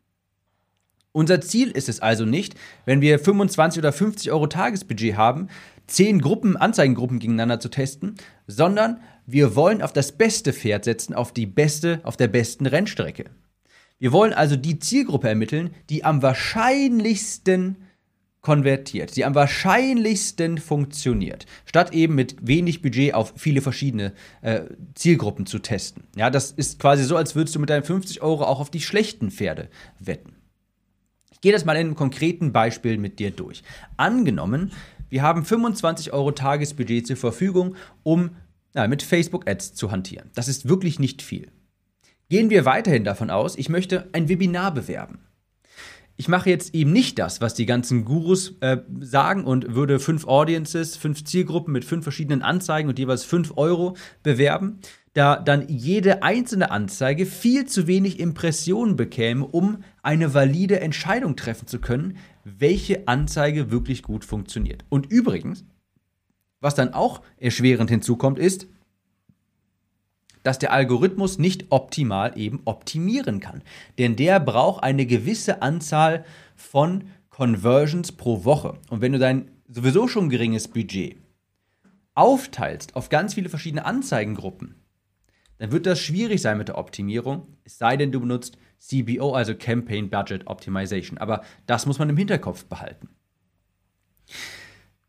Unser 1.12 1.40
Ziel 1.40 1.70
ist 1.70 1.88
es 1.88 2.00
also 2.00 2.24
nicht, 2.24 2.54
wenn 2.84 3.00
wir 3.00 3.18
25 3.18 3.80
oder 3.80 3.92
50 3.92 4.30
Euro 4.30 4.46
Tagesbudget 4.46 5.16
haben, 5.16 5.48
10 5.86 6.20
Gruppen, 6.20 6.56
Anzeigengruppen 6.56 7.18
gegeneinander 7.18 7.60
zu 7.60 7.70
testen, 7.70 8.16
sondern 8.46 9.00
Wir 9.30 9.54
wollen 9.54 9.82
auf 9.82 9.92
das 9.92 10.12
beste 10.12 10.54
Pferd 10.54 10.84
setzen, 10.84 11.12
auf 11.12 11.34
die 11.34 11.44
beste, 11.44 12.00
auf 12.02 12.16
der 12.16 12.28
besten 12.28 12.64
Rennstrecke. 12.64 13.26
Wir 13.98 14.10
wollen 14.10 14.32
also 14.32 14.56
die 14.56 14.78
Zielgruppe 14.78 15.28
ermitteln, 15.28 15.74
die 15.90 16.02
am 16.02 16.22
wahrscheinlichsten 16.22 17.76
konvertiert, 18.40 19.16
die 19.16 19.26
am 19.26 19.34
wahrscheinlichsten 19.34 20.56
funktioniert, 20.56 21.44
statt 21.66 21.92
eben 21.92 22.14
mit 22.14 22.36
wenig 22.40 22.80
Budget 22.80 23.12
auf 23.12 23.34
viele 23.36 23.60
verschiedene 23.60 24.14
äh, 24.40 24.62
Zielgruppen 24.94 25.44
zu 25.44 25.58
testen. 25.58 26.04
Ja, 26.16 26.30
das 26.30 26.52
ist 26.52 26.78
quasi 26.78 27.04
so, 27.04 27.16
als 27.16 27.34
würdest 27.34 27.54
du 27.54 27.60
mit 27.60 27.68
deinen 27.68 27.84
50 27.84 28.22
Euro 28.22 28.44
auch 28.44 28.60
auf 28.60 28.70
die 28.70 28.80
schlechten 28.80 29.30
Pferde 29.30 29.68
wetten. 29.98 30.37
Ich 31.38 31.42
gehe 31.42 31.52
das 31.52 31.64
mal 31.64 31.74
in 31.74 31.86
einem 31.86 31.94
konkreten 31.94 32.52
Beispiel 32.52 32.98
mit 32.98 33.20
dir 33.20 33.30
durch. 33.30 33.62
Angenommen, 33.96 34.72
wir 35.08 35.22
haben 35.22 35.44
25 35.44 36.12
Euro 36.12 36.32
Tagesbudget 36.32 37.06
zur 37.06 37.16
Verfügung, 37.16 37.76
um 38.02 38.30
ja, 38.74 38.88
mit 38.88 39.04
Facebook-Ads 39.04 39.74
zu 39.74 39.92
hantieren. 39.92 40.30
Das 40.34 40.48
ist 40.48 40.68
wirklich 40.68 40.98
nicht 40.98 41.22
viel. 41.22 41.52
Gehen 42.28 42.50
wir 42.50 42.64
weiterhin 42.64 43.04
davon 43.04 43.30
aus, 43.30 43.56
ich 43.56 43.68
möchte 43.68 44.08
ein 44.12 44.28
Webinar 44.28 44.74
bewerben. 44.74 45.20
Ich 46.16 46.26
mache 46.26 46.50
jetzt 46.50 46.74
eben 46.74 46.92
nicht 46.92 47.20
das, 47.20 47.40
was 47.40 47.54
die 47.54 47.66
ganzen 47.66 48.04
Gurus 48.04 48.56
äh, 48.58 48.78
sagen 48.98 49.44
und 49.44 49.76
würde 49.76 50.00
fünf 50.00 50.26
Audiences, 50.26 50.96
fünf 50.96 51.22
Zielgruppen 51.22 51.72
mit 51.72 51.84
fünf 51.84 52.02
verschiedenen 52.02 52.42
Anzeigen 52.42 52.88
und 52.88 52.98
jeweils 52.98 53.22
fünf 53.22 53.52
Euro 53.54 53.96
bewerben, 54.24 54.80
da 55.18 55.36
dann 55.36 55.66
jede 55.66 56.22
einzelne 56.22 56.70
Anzeige 56.70 57.26
viel 57.26 57.66
zu 57.66 57.88
wenig 57.88 58.20
Impressionen 58.20 58.94
bekäme, 58.94 59.44
um 59.44 59.82
eine 60.00 60.32
valide 60.32 60.78
Entscheidung 60.78 61.34
treffen 61.34 61.66
zu 61.66 61.80
können, 61.80 62.18
welche 62.44 63.08
Anzeige 63.08 63.72
wirklich 63.72 64.04
gut 64.04 64.24
funktioniert. 64.24 64.84
Und 64.88 65.10
übrigens, 65.10 65.64
was 66.60 66.76
dann 66.76 66.94
auch 66.94 67.22
erschwerend 67.36 67.90
hinzukommt, 67.90 68.38
ist, 68.38 68.68
dass 70.44 70.60
der 70.60 70.72
Algorithmus 70.72 71.38
nicht 71.38 71.66
optimal 71.70 72.38
eben 72.38 72.60
optimieren 72.64 73.40
kann. 73.40 73.62
Denn 73.98 74.14
der 74.14 74.38
braucht 74.38 74.84
eine 74.84 75.04
gewisse 75.04 75.62
Anzahl 75.62 76.24
von 76.54 77.08
Conversions 77.28 78.12
pro 78.12 78.44
Woche. 78.44 78.74
Und 78.88 79.00
wenn 79.00 79.12
du 79.14 79.18
dein 79.18 79.50
sowieso 79.68 80.06
schon 80.06 80.28
geringes 80.28 80.68
Budget 80.68 81.16
aufteilst 82.14 82.94
auf 82.94 83.08
ganz 83.08 83.34
viele 83.34 83.48
verschiedene 83.48 83.84
Anzeigengruppen, 83.84 84.76
dann 85.58 85.72
wird 85.72 85.86
das 85.86 86.00
schwierig 86.00 86.40
sein 86.40 86.58
mit 86.58 86.68
der 86.68 86.78
Optimierung, 86.78 87.58
es 87.64 87.78
sei 87.78 87.96
denn, 87.96 88.12
du 88.12 88.20
benutzt 88.20 88.56
CBO, 88.78 89.34
also 89.34 89.54
Campaign 89.54 90.08
Budget 90.08 90.46
Optimization. 90.46 91.18
Aber 91.18 91.42
das 91.66 91.86
muss 91.86 91.98
man 91.98 92.08
im 92.08 92.16
Hinterkopf 92.16 92.64
behalten. 92.64 93.08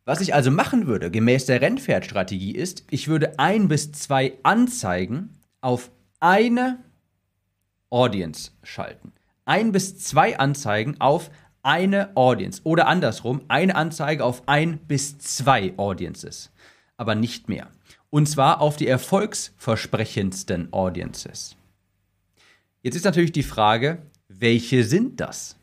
Was 0.05 0.21
ich 0.21 0.33
also 0.33 0.49
machen 0.49 0.87
würde, 0.87 1.11
gemäß 1.11 1.45
der 1.45 1.61
Rennpferdstrategie, 1.61 2.55
ist, 2.55 2.83
ich 2.89 3.07
würde 3.07 3.37
ein 3.37 3.67
bis 3.67 3.91
zwei 3.91 4.33
Anzeigen 4.41 5.37
auf 5.61 5.91
eine 6.19 6.79
Audience 7.91 8.51
schalten. 8.63 9.13
Ein 9.45 9.71
bis 9.71 9.99
zwei 9.99 10.39
Anzeigen 10.39 10.99
auf 10.99 11.29
eine 11.61 12.15
Audience. 12.15 12.61
Oder 12.63 12.87
andersrum, 12.87 13.41
eine 13.49 13.75
Anzeige 13.75 14.23
auf 14.23 14.47
ein 14.47 14.79
bis 14.79 15.19
zwei 15.19 15.73
Audiences. 15.77 16.51
Aber 16.97 17.13
nicht 17.13 17.49
mehr. 17.49 17.67
Und 18.09 18.27
zwar 18.27 18.61
auf 18.61 18.75
die 18.75 18.87
erfolgsversprechendsten 18.87 20.73
Audiences. 20.73 21.55
Jetzt 22.81 22.95
ist 22.95 23.05
natürlich 23.05 23.31
die 23.31 23.43
Frage, 23.43 24.01
welche 24.27 24.83
sind 24.83 25.19
das? 25.19 25.57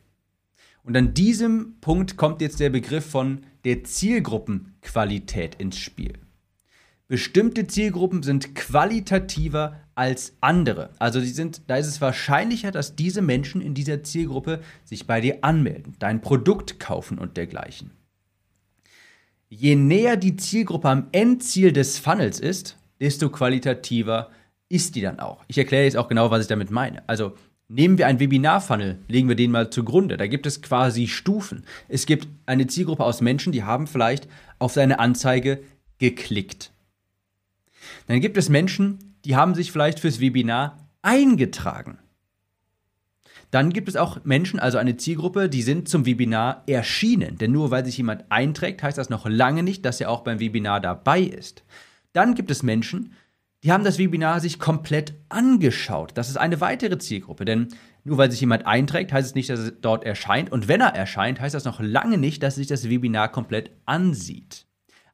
Und 0.85 0.97
an 0.97 1.15
diesem 1.15 1.75
Punkt 1.81 2.17
kommt 2.17 2.41
jetzt 2.41 2.61
der 2.61 2.71
Begriff 2.71 3.05
von 3.05 3.41
der 3.65 3.83
Zielgruppenqualität 3.83 5.57
ins 5.57 5.79
Spiel. 5.79 6.13
Bestimmte 7.09 7.67
Zielgruppen 7.67 8.23
sind 8.23 8.55
qualitativer 8.55 9.81
als 9.95 10.35
andere. 10.41 10.91
Also 10.99 11.21
sie 11.21 11.31
sind, 11.31 11.63
da 11.69 11.77
ist 11.77 11.87
es 11.87 12.01
wahrscheinlicher, 12.01 12.71
dass 12.71 12.97
diese 12.97 13.23
Menschen 13.23 13.61
in 13.61 13.75
dieser 13.75 14.03
Zielgruppe 14.03 14.61
sich 14.85 15.07
bei 15.07 15.21
dir 15.21 15.39
anmelden, 15.43 15.97
dein 15.99 16.21
Produkt 16.21 16.79
kaufen 16.79 17.19
und 17.19 17.37
dergleichen. 17.37 17.91
Je 19.49 19.77
näher 19.77 20.17
die 20.17 20.37
Zielgruppe 20.37 20.89
am 20.89 21.07
Endziel 21.13 21.73
des 21.73 21.99
Funnels 21.99 22.41
ist, 22.41 22.77
desto 23.01 23.31
qualitativer 23.31 24.31
ist 24.69 24.97
die 24.97 25.01
dann 25.01 25.21
auch. 25.21 25.45
Ich 25.47 25.59
erkläre 25.59 25.85
jetzt 25.85 25.97
auch 25.97 26.09
genau, 26.09 26.31
was 26.31 26.43
ich 26.43 26.49
damit 26.49 26.73
meine. 26.73 27.09
Also 27.09 27.35
nehmen 27.69 27.99
wir 27.99 28.09
einen 28.09 28.19
Webinar-Funnel, 28.19 28.99
legen 29.07 29.29
wir 29.29 29.37
den 29.37 29.53
mal 29.53 29.71
zugrunde. 29.71 30.17
Da 30.17 30.27
gibt 30.27 30.47
es 30.47 30.63
quasi 30.63 31.07
Stufen. 31.07 31.65
Es 31.89 32.07
gibt 32.07 32.27
eine 32.47 32.67
Zielgruppe 32.67 33.05
aus 33.05 33.21
Menschen, 33.21 33.53
die 33.53 33.63
haben 33.63 33.87
vielleicht 33.87 34.29
auf 34.59 34.73
seine 34.73 34.99
Anzeige 34.99 35.63
geklickt. 35.99 36.73
Dann 38.09 38.21
gibt 38.21 38.37
es 38.37 38.49
Menschen, 38.49 39.15
die 39.25 39.37
haben 39.37 39.55
sich 39.55 39.71
vielleicht 39.71 40.01
fürs 40.01 40.21
Webinar 40.21 40.89
eingetragen. 41.03 41.99
Dann 43.51 43.73
gibt 43.73 43.89
es 43.89 43.97
auch 43.97 44.25
Menschen, 44.25 44.59
also 44.59 44.79
eine 44.79 44.97
Zielgruppe, 44.97 45.49
die 45.49 45.63
sind 45.63 45.89
zum 45.89 46.07
Webinar 46.07 46.63
erschienen. 46.67 47.39
Denn 47.39 47.53
nur 47.53 47.71
weil 47.71 47.85
sich 47.85 47.97
jemand 47.97 48.25
einträgt, 48.31 48.83
heißt 48.83 48.99
das 48.99 49.11
noch 49.11 49.27
lange 49.29 49.63
nicht, 49.63 49.85
dass 49.85 50.01
er 50.01 50.11
auch 50.11 50.23
beim 50.23 50.41
Webinar 50.41 50.81
dabei 50.81 51.21
ist. 51.21 51.65
Dann 52.13 52.35
gibt 52.35 52.51
es 52.51 52.63
Menschen, 52.63 53.13
die 53.63 53.73
haben 53.73 53.85
das 53.85 53.99
Webinar 53.99 54.41
sich 54.41 54.59
komplett 54.59 55.15
angeschaut. 55.29 56.13
Das 56.15 56.29
ist 56.29 56.37
eine 56.37 56.61
weitere 56.61 56.99
Zielgruppe, 56.99 57.45
denn 57.45 57.69
nur 58.05 58.19
weil 58.19 58.31
sich 58.31 58.41
jemand 58.41 58.67
einträgt, 58.67 59.13
heißt 59.13 59.27
es 59.27 59.35
nicht, 59.35 59.51
dass 59.51 59.61
er 59.61 59.71
dort 59.73 60.05
erscheint. 60.05 60.53
Und 60.53 60.69
wenn 60.69 60.81
er 60.81 60.95
erscheint, 60.95 61.41
heißt 61.41 61.55
das 61.55 61.65
noch 61.65 61.81
lange 61.81 62.19
nicht, 62.19 62.43
dass 62.43 62.55
er 62.55 62.59
sich 62.59 62.67
das 62.69 62.89
Webinar 62.89 63.33
komplett 63.33 63.73
ansieht. 63.85 64.67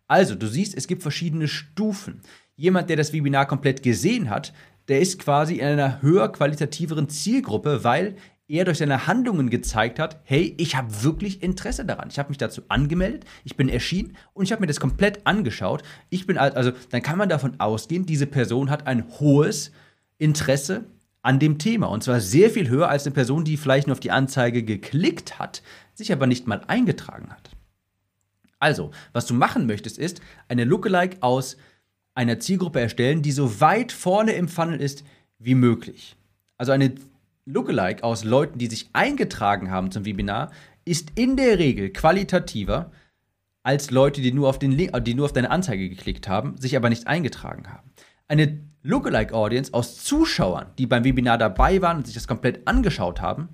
Also, 0.06 0.34
du 0.34 0.46
siehst, 0.46 0.76
es 0.76 0.86
gibt 0.86 1.02
verschiedene 1.02 1.48
Stufen. 1.48 2.20
Jemand, 2.54 2.90
der 2.90 2.96
das 2.96 3.14
Webinar 3.14 3.46
komplett 3.46 3.82
gesehen 3.82 4.28
hat, 4.28 4.52
der 4.88 5.00
ist 5.00 5.18
quasi 5.18 5.56
in 5.56 5.66
einer 5.66 6.02
höher 6.02 6.30
qualitativeren 6.30 7.08
Zielgruppe, 7.08 7.84
weil 7.84 8.16
er 8.48 8.64
durch 8.64 8.78
seine 8.78 9.06
Handlungen 9.06 9.48
gezeigt 9.48 9.98
hat, 9.98 10.20
hey, 10.24 10.54
ich 10.58 10.76
habe 10.76 11.02
wirklich 11.02 11.42
Interesse 11.42 11.84
daran. 11.84 12.08
Ich 12.10 12.18
habe 12.18 12.28
mich 12.28 12.38
dazu 12.38 12.62
angemeldet, 12.68 13.24
ich 13.44 13.56
bin 13.56 13.68
erschienen 13.68 14.16
und 14.34 14.44
ich 14.44 14.52
habe 14.52 14.60
mir 14.60 14.66
das 14.66 14.80
komplett 14.80 15.26
angeschaut. 15.26 15.82
Ich 16.10 16.26
bin 16.26 16.36
also, 16.36 16.72
dann 16.90 17.02
kann 17.02 17.18
man 17.18 17.28
davon 17.28 17.60
ausgehen, 17.60 18.04
diese 18.04 18.26
Person 18.26 18.68
hat 18.68 18.86
ein 18.86 19.08
hohes 19.20 19.72
Interesse 20.18 20.84
an 21.22 21.38
dem 21.38 21.58
Thema 21.58 21.86
und 21.86 22.02
zwar 22.02 22.20
sehr 22.20 22.50
viel 22.50 22.68
höher 22.68 22.88
als 22.88 23.06
eine 23.06 23.14
Person, 23.14 23.44
die 23.44 23.56
vielleicht 23.56 23.86
nur 23.86 23.94
auf 23.94 24.00
die 24.00 24.10
Anzeige 24.10 24.62
geklickt 24.62 25.38
hat, 25.38 25.62
sich 25.94 26.12
aber 26.12 26.26
nicht 26.26 26.46
mal 26.46 26.62
eingetragen 26.66 27.30
hat. 27.30 27.50
Also, 28.58 28.90
was 29.12 29.26
du 29.26 29.34
machen 29.34 29.66
möchtest, 29.66 29.98
ist 29.98 30.20
eine 30.48 30.64
Lookalike 30.64 31.16
aus 31.20 31.56
einer 32.14 32.40
Zielgruppe 32.40 32.80
erstellen, 32.80 33.22
die 33.22 33.32
so 33.32 33.60
weit 33.60 33.92
vorne 33.92 34.32
im 34.32 34.48
Funnel 34.48 34.80
ist 34.80 35.04
wie 35.38 35.54
möglich. 35.54 36.16
Also 36.58 36.72
eine 36.72 36.94
Lookalike 37.44 38.04
aus 38.04 38.24
Leuten, 38.24 38.58
die 38.58 38.66
sich 38.66 38.90
eingetragen 38.92 39.70
haben 39.70 39.90
zum 39.90 40.04
Webinar, 40.04 40.50
ist 40.84 41.10
in 41.14 41.36
der 41.36 41.58
Regel 41.58 41.90
qualitativer 41.90 42.92
als 43.62 43.90
Leute, 43.90 44.20
die 44.20 44.32
nur 44.32 44.48
auf, 44.48 44.58
den 44.58 44.72
Link, 44.72 44.92
die 45.04 45.14
nur 45.14 45.26
auf 45.26 45.32
deine 45.32 45.50
Anzeige 45.50 45.88
geklickt 45.88 46.28
haben, 46.28 46.56
sich 46.56 46.76
aber 46.76 46.88
nicht 46.88 47.06
eingetragen 47.06 47.72
haben. 47.72 47.90
Eine 48.28 48.60
Lookalike-Audience 48.82 49.72
aus 49.72 50.04
Zuschauern, 50.04 50.72
die 50.78 50.86
beim 50.86 51.04
Webinar 51.04 51.38
dabei 51.38 51.80
waren 51.82 51.98
und 51.98 52.06
sich 52.06 52.14
das 52.14 52.26
komplett 52.26 52.66
angeschaut 52.66 53.20
haben, 53.20 53.50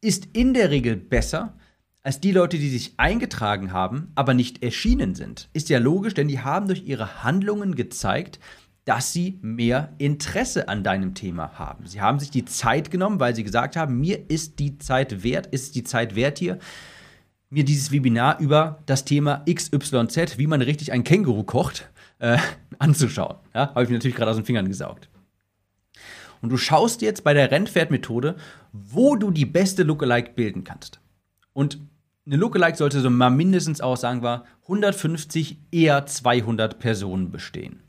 ist 0.00 0.28
in 0.32 0.54
der 0.54 0.70
Regel 0.70 0.96
besser 0.96 1.58
als 2.02 2.20
die 2.20 2.32
Leute, 2.32 2.58
die 2.58 2.70
sich 2.70 2.94
eingetragen 2.96 3.72
haben, 3.72 4.12
aber 4.14 4.34
nicht 4.34 4.62
erschienen 4.62 5.14
sind. 5.14 5.48
Ist 5.52 5.68
ja 5.68 5.78
logisch, 5.78 6.14
denn 6.14 6.28
die 6.28 6.40
haben 6.40 6.66
durch 6.66 6.84
ihre 6.84 7.22
Handlungen 7.22 7.74
gezeigt, 7.74 8.40
dass 8.84 9.12
sie 9.12 9.38
mehr 9.42 9.92
Interesse 9.98 10.68
an 10.68 10.82
deinem 10.82 11.14
Thema 11.14 11.58
haben. 11.58 11.86
Sie 11.86 12.00
haben 12.00 12.18
sich 12.18 12.30
die 12.30 12.46
Zeit 12.46 12.90
genommen, 12.90 13.20
weil 13.20 13.36
sie 13.36 13.44
gesagt 13.44 13.76
haben, 13.76 14.00
mir 14.00 14.30
ist 14.30 14.58
die 14.58 14.78
Zeit 14.78 15.22
wert, 15.22 15.46
ist 15.48 15.74
die 15.74 15.84
Zeit 15.84 16.16
wert 16.16 16.38
hier, 16.38 16.58
mir 17.50 17.64
dieses 17.64 17.90
Webinar 17.90 18.40
über 18.40 18.82
das 18.86 19.04
Thema 19.04 19.44
XYZ, 19.52 20.38
wie 20.38 20.46
man 20.46 20.62
richtig 20.62 20.92
ein 20.92 21.04
Känguru 21.04 21.42
kocht, 21.42 21.90
äh, 22.18 22.38
anzuschauen. 22.78 23.36
Ja, 23.54 23.68
habe 23.68 23.82
ich 23.82 23.90
mir 23.90 23.96
natürlich 23.96 24.16
gerade 24.16 24.30
aus 24.30 24.38
den 24.38 24.46
Fingern 24.46 24.68
gesaugt. 24.68 25.08
Und 26.40 26.48
du 26.48 26.56
schaust 26.56 27.02
jetzt 27.02 27.22
bei 27.22 27.34
der 27.34 27.50
Rennpferd-Methode, 27.50 28.36
wo 28.72 29.16
du 29.16 29.30
die 29.30 29.44
beste 29.44 29.82
Lookalike 29.82 30.32
bilden 30.32 30.64
kannst. 30.64 31.00
Und 31.52 31.78
eine 32.30 32.38
Lookalike 32.38 32.76
sollte 32.76 33.00
so 33.00 33.10
mal 33.10 33.28
mindestens 33.28 33.80
aus, 33.80 34.02
sagen 34.02 34.22
wir, 34.22 34.44
150, 34.62 35.58
eher 35.72 36.06
200 36.06 36.78
Personen 36.78 37.32
bestehen. 37.32 37.82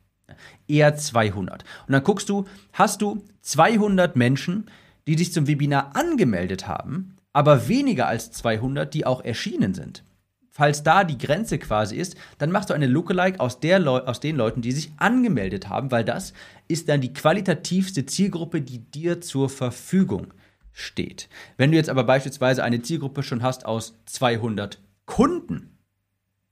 Eher 0.68 0.96
200. 0.96 1.64
Und 1.86 1.94
dann 1.94 2.04
guckst 2.04 2.28
du, 2.28 2.46
hast 2.74 3.04
du 3.04 3.24
200 3.42 4.16
Menschen, 4.16 4.66
die 5.06 5.16
sich 5.16 5.32
zum 5.32 5.46
Webinar 5.46 5.96
angemeldet 5.96 6.68
haben, 6.68 7.18
aber 7.34 7.68
weniger 7.68 8.08
als 8.08 8.32
200, 8.32 8.92
die 8.92 9.06
auch 9.06 9.24
erschienen 9.24 9.76
sind. 9.76 10.04
Falls 10.50 10.82
da 10.82 11.04
die 11.04 11.20
Grenze 11.20 11.60
quasi 11.60 11.98
ist, 11.98 12.16
dann 12.40 12.52
machst 12.52 12.72
du 12.72 12.74
eine 12.74 12.88
Lookalike 12.88 13.40
aus, 13.40 13.60
aus 13.64 14.20
den 14.20 14.36
Leuten, 14.36 14.64
die 14.64 14.72
sich 14.72 14.92
angemeldet 14.98 15.70
haben, 15.70 15.92
weil 15.92 16.04
das 16.04 16.34
ist 16.68 16.90
dann 16.90 17.00
die 17.00 17.14
qualitativste 17.14 18.08
Zielgruppe, 18.08 18.62
die 18.62 18.80
dir 18.80 19.22
zur 19.22 19.50
Verfügung 19.50 20.34
steht. 20.74 21.30
Wenn 21.58 21.72
du 21.72 21.78
jetzt 21.78 21.90
aber 21.90 22.04
beispielsweise 22.04 22.63
eine 22.63 22.82
Zielgruppe 22.82 23.24
schon 23.24 23.44
hast 23.44 23.66
aus 23.66 24.00
200 24.06 24.80
Kunden, 25.06 25.78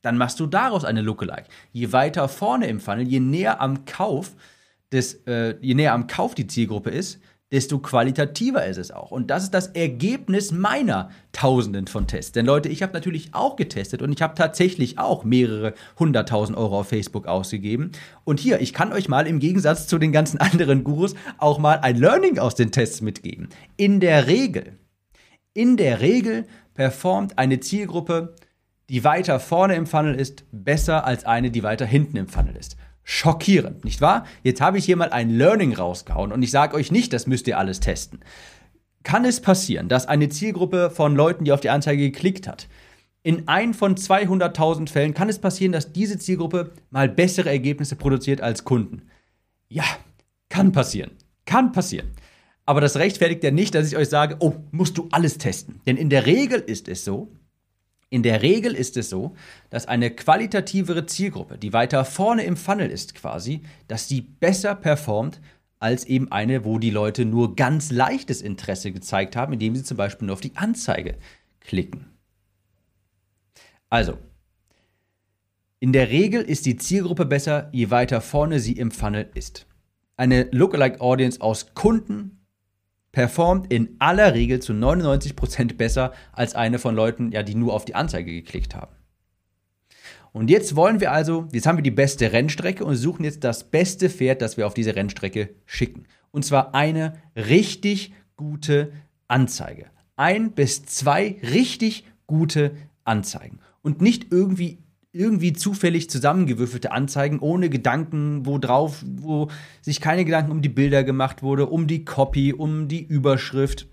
dann 0.01 0.17
machst 0.17 0.39
du 0.39 0.45
daraus 0.45 0.85
eine 0.85 1.01
Lookalike. 1.01 1.49
Je 1.71 1.91
weiter 1.91 2.27
vorne 2.29 2.67
im 2.67 2.79
Funnel, 2.79 3.07
je 3.07 3.19
näher 3.19 3.61
am 3.61 3.85
Kauf 3.85 4.35
des, 4.91 5.15
äh, 5.27 5.55
je 5.61 5.73
näher 5.73 5.93
am 5.93 6.07
Kauf 6.07 6.35
die 6.35 6.47
Zielgruppe 6.47 6.89
ist, 6.89 7.19
desto 7.51 7.79
qualitativer 7.79 8.65
ist 8.65 8.77
es 8.77 8.91
auch. 8.91 9.11
Und 9.11 9.31
das 9.31 9.43
ist 9.43 9.53
das 9.53 9.67
Ergebnis 9.67 10.51
meiner 10.51 11.09
Tausenden 11.31 11.87
von 11.87 12.05
Tests. 12.05 12.31
Denn 12.31 12.45
Leute, 12.45 12.69
ich 12.69 12.83
habe 12.83 12.93
natürlich 12.93 13.33
auch 13.33 13.55
getestet 13.55 14.01
und 14.01 14.11
ich 14.11 14.21
habe 14.21 14.35
tatsächlich 14.35 14.99
auch 14.99 15.23
mehrere 15.23 15.73
hunderttausend 15.97 16.57
Euro 16.57 16.79
auf 16.79 16.89
Facebook 16.89 17.27
ausgegeben. 17.27 17.91
Und 18.23 18.39
hier, 18.39 18.61
ich 18.61 18.73
kann 18.73 18.93
euch 18.93 19.09
mal 19.09 19.25
im 19.25 19.39
Gegensatz 19.39 19.87
zu 19.87 19.97
den 19.97 20.11
ganzen 20.11 20.37
anderen 20.39 20.83
Gurus 20.83 21.15
auch 21.37 21.57
mal 21.57 21.79
ein 21.79 21.97
Learning 21.97 22.37
aus 22.37 22.55
den 22.55 22.71
Tests 22.71 23.01
mitgeben. 23.01 23.49
In 23.77 23.99
der 23.99 24.27
Regel, 24.27 24.77
in 25.53 25.75
der 25.75 26.01
Regel 26.01 26.45
performt 26.75 27.37
eine 27.39 27.59
Zielgruppe, 27.59 28.35
die 28.89 29.03
weiter 29.03 29.39
vorne 29.39 29.75
im 29.75 29.87
Funnel 29.87 30.15
ist, 30.15 30.45
besser 30.51 31.05
als 31.05 31.25
eine, 31.25 31.51
die 31.51 31.63
weiter 31.63 31.85
hinten 31.85 32.17
im 32.17 32.27
Funnel 32.27 32.55
ist 32.55 32.77
schockierend, 33.09 33.85
nicht 33.85 34.01
wahr? 34.01 34.27
Jetzt 34.43 34.61
habe 34.61 34.77
ich 34.77 34.85
hier 34.85 34.95
mal 34.95 35.09
ein 35.09 35.31
Learning 35.31 35.73
rausgehauen 35.73 36.31
und 36.31 36.43
ich 36.43 36.51
sage 36.51 36.75
euch 36.75 36.91
nicht, 36.91 37.11
das 37.11 37.25
müsst 37.25 37.47
ihr 37.47 37.57
alles 37.57 37.79
testen. 37.79 38.19
Kann 39.01 39.25
es 39.25 39.41
passieren, 39.41 39.89
dass 39.89 40.05
eine 40.05 40.29
Zielgruppe 40.29 40.91
von 40.91 41.15
Leuten, 41.15 41.43
die 41.43 41.51
auf 41.51 41.59
die 41.59 41.71
Anzeige 41.71 42.11
geklickt 42.11 42.47
hat, 42.47 42.67
in 43.23 43.47
ein 43.47 43.73
von 43.73 43.95
200.000 43.95 44.89
Fällen 44.89 45.15
kann 45.15 45.27
es 45.27 45.39
passieren, 45.39 45.71
dass 45.71 45.91
diese 45.91 46.19
Zielgruppe 46.19 46.71
mal 46.91 47.09
bessere 47.09 47.49
Ergebnisse 47.49 47.95
produziert 47.95 48.41
als 48.41 48.63
Kunden? 48.63 49.01
Ja, 49.69 49.85
kann 50.49 50.71
passieren. 50.71 51.11
Kann 51.45 51.71
passieren. 51.71 52.11
Aber 52.67 52.79
das 52.79 52.97
rechtfertigt 52.97 53.43
ja 53.43 53.49
nicht, 53.49 53.73
dass 53.73 53.87
ich 53.87 53.97
euch 53.97 54.09
sage, 54.09 54.35
oh, 54.39 54.53
musst 54.69 54.99
du 54.99 55.07
alles 55.11 55.39
testen. 55.39 55.81
Denn 55.87 55.97
in 55.97 56.11
der 56.11 56.27
Regel 56.27 56.59
ist 56.59 56.87
es 56.87 57.03
so, 57.03 57.31
in 58.09 58.23
der 58.23 58.41
Regel 58.41 58.73
ist 58.73 58.97
es 58.97 59.09
so, 59.09 59.35
dass 59.69 59.87
eine 59.87 60.09
qualitativere 60.09 61.05
Zielgruppe, 61.05 61.57
die 61.57 61.73
weiter 61.73 62.05
vorne 62.05 62.43
im 62.43 62.57
Funnel 62.57 62.89
ist 62.89 63.13
quasi, 63.13 63.61
dass 63.87 64.07
die 64.07 64.21
besser 64.21 64.75
performt 64.75 65.39
als 65.77 66.05
eben 66.05 66.31
eine, 66.31 66.65
wo 66.65 66.79
die 66.79 66.89
Leute 66.89 67.25
nur 67.25 67.55
ganz 67.55 67.91
leichtes 67.91 68.41
Interesse 68.41 68.91
gezeigt 68.91 69.35
haben, 69.35 69.53
indem 69.53 69.75
sie 69.75 69.83
zum 69.83 69.97
Beispiel 69.97 70.25
nur 70.25 70.33
auf 70.33 70.41
die 70.41 70.55
Anzeige 70.55 71.15
klicken. 71.59 72.05
Also, 73.89 74.17
in 75.79 75.93
der 75.93 76.09
Regel 76.09 76.41
ist 76.41 76.65
die 76.65 76.75
Zielgruppe 76.75 77.25
besser, 77.25 77.69
je 77.71 77.89
weiter 77.89 78.21
vorne 78.21 78.59
sie 78.59 78.73
im 78.73 78.91
Funnel 78.91 79.29
ist. 79.33 79.65
Eine 80.17 80.49
Lookalike 80.51 80.99
Audience 80.99 81.39
aus 81.39 81.73
Kunden, 81.73 82.38
performt 83.19 83.69
in 83.69 83.97
aller 83.99 84.33
Regel 84.33 84.61
zu 84.61 84.71
99% 84.71 85.75
besser 85.75 86.13
als 86.31 86.55
eine 86.55 86.79
von 86.79 86.95
Leuten, 86.95 87.33
ja, 87.33 87.43
die 87.43 87.53
nur 87.53 87.73
auf 87.73 87.83
die 87.83 87.93
Anzeige 87.93 88.31
geklickt 88.31 88.75
haben. 88.75 88.95
Und 90.31 90.49
jetzt 90.49 90.77
wollen 90.77 91.01
wir 91.01 91.11
also, 91.11 91.45
jetzt 91.51 91.67
haben 91.67 91.77
wir 91.77 91.83
die 91.83 91.91
beste 91.91 92.31
Rennstrecke 92.31 92.85
und 92.85 92.95
suchen 92.95 93.25
jetzt 93.25 93.43
das 93.43 93.65
beste 93.65 94.09
Pferd, 94.09 94.41
das 94.41 94.55
wir 94.55 94.65
auf 94.65 94.73
diese 94.73 94.95
Rennstrecke 94.95 95.49
schicken. 95.65 96.05
Und 96.31 96.45
zwar 96.45 96.73
eine 96.73 97.17
richtig 97.35 98.13
gute 98.37 98.93
Anzeige. 99.27 99.87
Ein 100.15 100.53
bis 100.53 100.85
zwei 100.85 101.41
richtig 101.43 102.05
gute 102.25 102.71
Anzeigen. 103.03 103.59
Und 103.81 104.01
nicht 104.01 104.27
irgendwie 104.31 104.77
irgendwie 105.11 105.53
zufällig 105.53 106.09
zusammengewürfelte 106.09 106.91
Anzeigen 106.91 107.39
ohne 107.39 107.69
Gedanken, 107.69 108.45
wo 108.45 108.57
drauf, 108.57 109.03
wo 109.05 109.49
sich 109.81 110.01
keine 110.01 110.25
Gedanken 110.25 110.51
um 110.51 110.61
die 110.61 110.69
Bilder 110.69 111.03
gemacht 111.03 111.41
wurde, 111.41 111.65
um 111.65 111.87
die 111.87 112.05
Copy, 112.05 112.53
um 112.53 112.87
die 112.87 113.03
Überschrift 113.03 113.87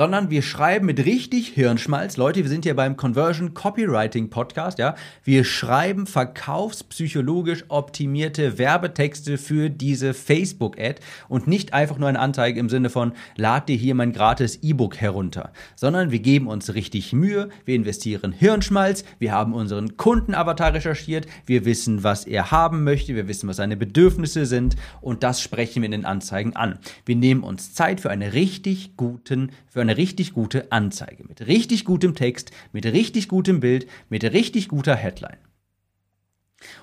sondern 0.00 0.30
wir 0.30 0.40
schreiben 0.40 0.86
mit 0.86 1.04
richtig 1.04 1.48
Hirnschmalz. 1.48 2.16
Leute, 2.16 2.42
wir 2.42 2.48
sind 2.48 2.64
hier 2.64 2.74
beim 2.74 2.96
Conversion 2.96 3.52
Copywriting 3.52 4.30
Podcast, 4.30 4.78
ja. 4.78 4.94
Wir 5.24 5.44
schreiben 5.44 6.06
verkaufspsychologisch 6.06 7.64
optimierte 7.68 8.56
Werbetexte 8.56 9.36
für 9.36 9.68
diese 9.68 10.14
Facebook-Ad 10.14 11.02
und 11.28 11.46
nicht 11.46 11.74
einfach 11.74 11.98
nur 11.98 12.08
eine 12.08 12.18
Anzeige 12.18 12.58
im 12.58 12.70
Sinne 12.70 12.88
von, 12.88 13.12
lad 13.36 13.68
dir 13.68 13.76
hier 13.76 13.94
mein 13.94 14.14
gratis 14.14 14.60
E-Book 14.62 14.96
herunter, 14.96 15.52
sondern 15.76 16.10
wir 16.10 16.20
geben 16.20 16.46
uns 16.46 16.72
richtig 16.72 17.12
Mühe, 17.12 17.50
wir 17.66 17.74
investieren 17.74 18.32
Hirnschmalz, 18.32 19.04
wir 19.18 19.32
haben 19.32 19.52
unseren 19.52 19.98
Kundenavatar 19.98 20.72
recherchiert, 20.72 21.26
wir 21.44 21.66
wissen, 21.66 22.04
was 22.04 22.24
er 22.24 22.50
haben 22.50 22.84
möchte, 22.84 23.14
wir 23.14 23.28
wissen, 23.28 23.50
was 23.50 23.56
seine 23.56 23.76
Bedürfnisse 23.76 24.46
sind 24.46 24.76
und 25.02 25.22
das 25.22 25.42
sprechen 25.42 25.82
wir 25.82 25.86
in 25.88 25.92
den 25.92 26.06
Anzeigen 26.06 26.56
an. 26.56 26.78
Wir 27.04 27.16
nehmen 27.16 27.42
uns 27.42 27.74
Zeit 27.74 28.00
für 28.00 28.08
einen 28.08 28.30
richtig 28.30 28.96
guten, 28.96 29.50
für 29.66 29.80
für 29.80 29.89
eine 29.90 29.96
richtig 29.96 30.32
gute 30.32 30.70
Anzeige. 30.70 31.24
Mit 31.26 31.46
richtig 31.46 31.84
gutem 31.84 32.14
Text, 32.14 32.52
mit 32.72 32.84
richtig 32.86 33.28
gutem 33.28 33.60
Bild, 33.60 33.86
mit 34.08 34.22
richtig 34.24 34.68
guter 34.68 34.94
Headline. 34.94 35.38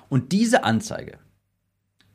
Und 0.08 0.32
diese 0.32 0.64
Anzeige 0.64 1.18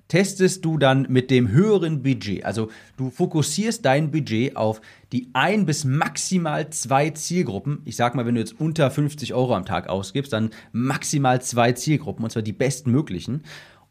testest 0.07 0.63
du 0.63 0.77
dann 0.77 1.07
mit 1.09 1.31
dem 1.31 1.49
höheren 1.49 2.03
Budget. 2.03 2.45
Also 2.45 2.69
du 2.97 3.09
fokussierst 3.09 3.83
dein 3.83 4.11
Budget 4.11 4.55
auf 4.55 4.81
die 5.11 5.29
ein 5.33 5.65
bis 5.65 5.85
maximal 5.85 6.69
zwei 6.69 7.09
Zielgruppen. 7.09 7.81
Ich 7.85 7.95
sag 7.95 8.13
mal, 8.13 8.25
wenn 8.25 8.35
du 8.35 8.41
jetzt 8.41 8.59
unter 8.59 8.91
50 8.91 9.33
Euro 9.33 9.55
am 9.55 9.65
Tag 9.65 9.87
ausgibst, 9.87 10.33
dann 10.33 10.51
maximal 10.71 11.41
zwei 11.41 11.71
Zielgruppen, 11.71 12.23
und 12.23 12.29
zwar 12.29 12.43
die 12.43 12.53
bestmöglichen. 12.53 13.43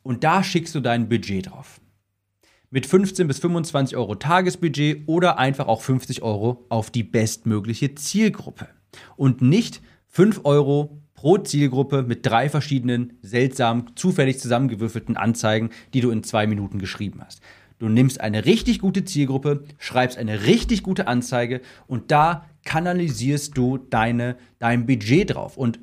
Und 0.04 0.22
da 0.22 0.44
schickst 0.44 0.74
du 0.74 0.80
dein 0.80 1.08
Budget 1.08 1.50
drauf 1.50 1.80
mit 2.72 2.86
15 2.86 3.28
bis 3.28 3.38
25 3.38 3.96
Euro 3.96 4.16
Tagesbudget 4.16 5.02
oder 5.06 5.38
einfach 5.38 5.68
auch 5.68 5.82
50 5.82 6.22
Euro 6.22 6.64
auf 6.70 6.90
die 6.90 7.04
bestmögliche 7.04 7.94
Zielgruppe. 7.94 8.66
Und 9.16 9.42
nicht 9.42 9.82
5 10.08 10.40
Euro 10.44 10.98
pro 11.14 11.38
Zielgruppe 11.38 12.02
mit 12.02 12.26
drei 12.26 12.48
verschiedenen 12.48 13.18
seltsam 13.22 13.94
zufällig 13.94 14.40
zusammengewürfelten 14.40 15.16
Anzeigen, 15.16 15.70
die 15.92 16.00
du 16.00 16.10
in 16.10 16.24
zwei 16.24 16.46
Minuten 16.46 16.78
geschrieben 16.78 17.20
hast. 17.24 17.42
Du 17.82 17.88
nimmst 17.88 18.20
eine 18.20 18.44
richtig 18.44 18.78
gute 18.78 19.04
Zielgruppe, 19.04 19.64
schreibst 19.76 20.16
eine 20.16 20.44
richtig 20.44 20.84
gute 20.84 21.08
Anzeige 21.08 21.60
und 21.88 22.12
da 22.12 22.46
kanalisierst 22.64 23.58
du 23.58 23.76
deine, 23.76 24.36
dein 24.60 24.86
Budget 24.86 25.34
drauf 25.34 25.56
und, 25.56 25.80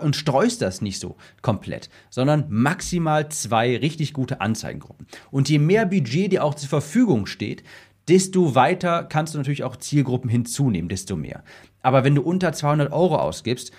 und 0.00 0.16
streust 0.16 0.62
das 0.62 0.80
nicht 0.80 0.98
so 0.98 1.16
komplett, 1.42 1.90
sondern 2.08 2.46
maximal 2.48 3.28
zwei 3.28 3.76
richtig 3.76 4.14
gute 4.14 4.40
Anzeigengruppen. 4.40 5.06
Und 5.30 5.50
je 5.50 5.58
mehr 5.58 5.84
Budget 5.84 6.32
dir 6.32 6.44
auch 6.44 6.54
zur 6.54 6.70
Verfügung 6.70 7.26
steht, 7.26 7.62
desto 8.08 8.54
weiter 8.54 9.04
kannst 9.04 9.34
du 9.34 9.38
natürlich 9.38 9.64
auch 9.64 9.76
Zielgruppen 9.76 10.30
hinzunehmen, 10.30 10.88
desto 10.88 11.14
mehr. 11.14 11.44
Aber 11.82 12.04
wenn 12.04 12.14
du 12.14 12.22
unter 12.22 12.54
200 12.54 12.90
Euro 12.90 13.16
ausgibst, 13.16 13.70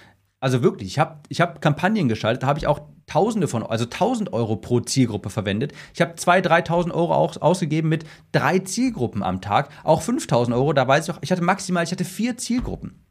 also 0.45 0.61
wirklich, 0.61 0.89
ich 0.89 0.99
habe 0.99 1.21
ich 1.27 1.41
hab 1.41 1.59
Kampagnen 1.59 2.07
geschaltet, 2.07 2.43
da 2.43 2.47
habe 2.47 2.59
ich 2.59 2.67
auch 2.67 2.81
Tausende 3.07 3.47
von, 3.47 3.63
also 3.63 3.85
1000 3.85 4.31
Euro 4.31 4.55
pro 4.57 4.79
Zielgruppe 4.79 5.31
verwendet. 5.31 5.73
Ich 5.95 6.01
habe 6.01 6.13
2.000, 6.13 6.67
3.000 6.67 6.91
Euro 6.91 7.15
auch 7.15 7.41
ausgegeben 7.41 7.89
mit 7.89 8.03
drei 8.31 8.59
Zielgruppen 8.59 9.23
am 9.23 9.41
Tag. 9.41 9.69
Auch 9.83 10.03
5.000 10.03 10.53
Euro, 10.53 10.73
da 10.73 10.87
weiß 10.87 11.07
ich 11.07 11.15
auch, 11.15 11.19
ich 11.21 11.31
hatte 11.31 11.43
maximal, 11.43 11.83
ich 11.83 11.91
hatte 11.91 12.05
vier 12.05 12.37
Zielgruppen. 12.37 13.03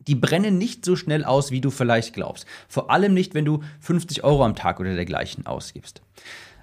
Die 0.00 0.14
brennen 0.14 0.56
nicht 0.56 0.86
so 0.86 0.96
schnell 0.96 1.24
aus, 1.24 1.50
wie 1.50 1.60
du 1.60 1.70
vielleicht 1.70 2.14
glaubst. 2.14 2.46
Vor 2.68 2.90
allem 2.90 3.12
nicht, 3.12 3.34
wenn 3.34 3.44
du 3.44 3.60
50 3.80 4.24
Euro 4.24 4.42
am 4.42 4.54
Tag 4.54 4.80
oder 4.80 4.94
dergleichen 4.94 5.44
ausgibst. 5.44 6.00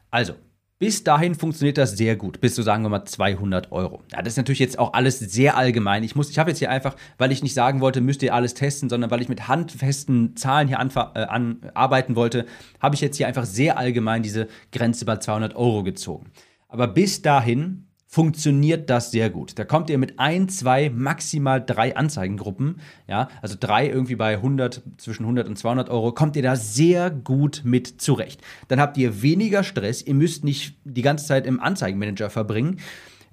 Also, 0.10 0.34
bis 0.80 1.04
dahin 1.04 1.36
funktioniert 1.36 1.78
das 1.78 1.98
sehr 1.98 2.16
gut, 2.16 2.40
bis 2.40 2.56
zu 2.56 2.64
sagen 2.64 2.84
wir 2.84 2.90
mal 2.90 3.04
200 3.04 3.74
Euro. 3.74 4.02
Ja, 4.14 4.22
das 4.22 4.34
ist 4.34 4.38
natürlich 4.38 4.60
jetzt 4.60 4.80
auch 4.80 4.94
alles 4.94 5.20
sehr 5.20 5.58
allgemein. 5.58 6.04
Ich 6.04 6.16
muss, 6.16 6.30
ich 6.30 6.40
habe 6.40 6.52
jetzt 6.52 6.60
hier 6.60 6.72
einfach, 6.72 6.96
weil 7.18 7.34
ich 7.34 7.44
nicht 7.44 7.54
sagen 7.54 7.82
wollte, 7.82 8.00
müsst 8.00 8.24
ihr 8.24 8.34
alles 8.34 8.54
testen, 8.54 8.88
sondern 8.88 9.12
weil 9.12 9.22
ich 9.22 9.28
mit 9.28 9.50
handfesten 9.50 10.38
Zahlen 10.38 10.70
hier 10.70 10.80
äh, 10.80 11.20
an, 11.20 11.60
arbeiten 11.74 12.16
wollte, 12.16 12.46
habe 12.80 12.96
ich 12.96 13.02
jetzt 13.02 13.18
hier 13.18 13.28
einfach 13.28 13.46
sehr 13.46 13.78
allgemein 13.78 14.24
diese 14.24 14.48
Grenze 14.72 15.04
bei 15.04 15.18
200 15.18 15.54
Euro 15.54 15.84
gezogen. 15.84 16.32
Aber 16.70 16.88
bis 16.88 17.22
dahin 17.22 17.89
funktioniert 18.12 18.90
das 18.90 19.12
sehr 19.12 19.30
gut. 19.30 19.60
Da 19.60 19.66
kommt 19.66 19.92
ihr 19.92 20.00
mit 20.00 20.18
ein, 20.18 20.50
zwei, 20.50 20.90
maximal 20.90 21.64
drei 21.64 21.96
Anzeigengruppen, 21.96 22.82
ja, 23.08 23.30
also 23.40 23.56
drei 23.58 23.88
irgendwie 23.88 24.16
bei 24.16 24.34
100, 24.34 24.82
zwischen 24.98 25.26
100 25.26 25.48
und 25.48 25.60
200 25.60 25.90
Euro, 25.92 26.12
kommt 26.12 26.36
ihr 26.36 26.42
da 26.42 26.56
sehr 26.56 27.12
gut 27.12 27.62
mit 27.64 28.02
zurecht. 28.02 28.42
Dann 28.68 28.82
habt 28.82 28.98
ihr 28.98 29.22
weniger 29.22 29.64
Stress, 29.64 30.02
ihr 30.02 30.16
müsst 30.16 30.44
nicht 30.44 30.76
die 30.86 31.04
ganze 31.04 31.28
Zeit 31.28 31.46
im 31.46 31.60
Anzeigenmanager 31.60 32.32
verbringen. 32.32 32.80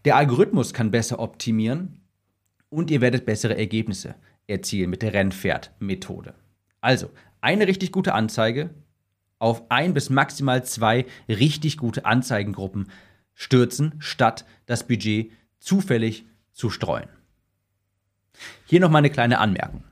Der 0.05 0.17
Algorithmus 0.17 0.75
kann 0.75 0.91
besser 0.91 1.21
optimieren 1.21 2.03
und 2.69 2.91
ihr 2.91 3.01
werdet 3.01 3.25
bessere 3.25 3.57
Ergebnisse 3.57 4.15
erzielen 4.47 4.91
mit 4.91 5.01
der 5.01 5.15
Rennpferd-Methode. 5.15 6.35
Also, 6.83 7.09
eine 7.41 7.67
richtig 7.67 7.93
gute 7.93 8.13
Anzeige 8.13 8.75
auf 9.39 9.71
ein 9.71 9.95
bis 9.95 10.11
maximal 10.11 10.65
zwei 10.65 11.07
richtig 11.29 11.79
gute 11.79 12.05
Anzeigengruppen 12.05 12.89
stürzen, 13.37 13.95
statt 14.01 14.45
das 14.65 14.89
Budget 14.89 15.31
zufällig 15.61 16.25
zu 16.53 16.71
streuen. 16.71 17.09
Hier 18.65 18.81
noch 18.81 18.91
mal 18.91 18.99
eine 18.99 19.11
kleine 19.11 19.39
Anmerkung. 19.39 19.85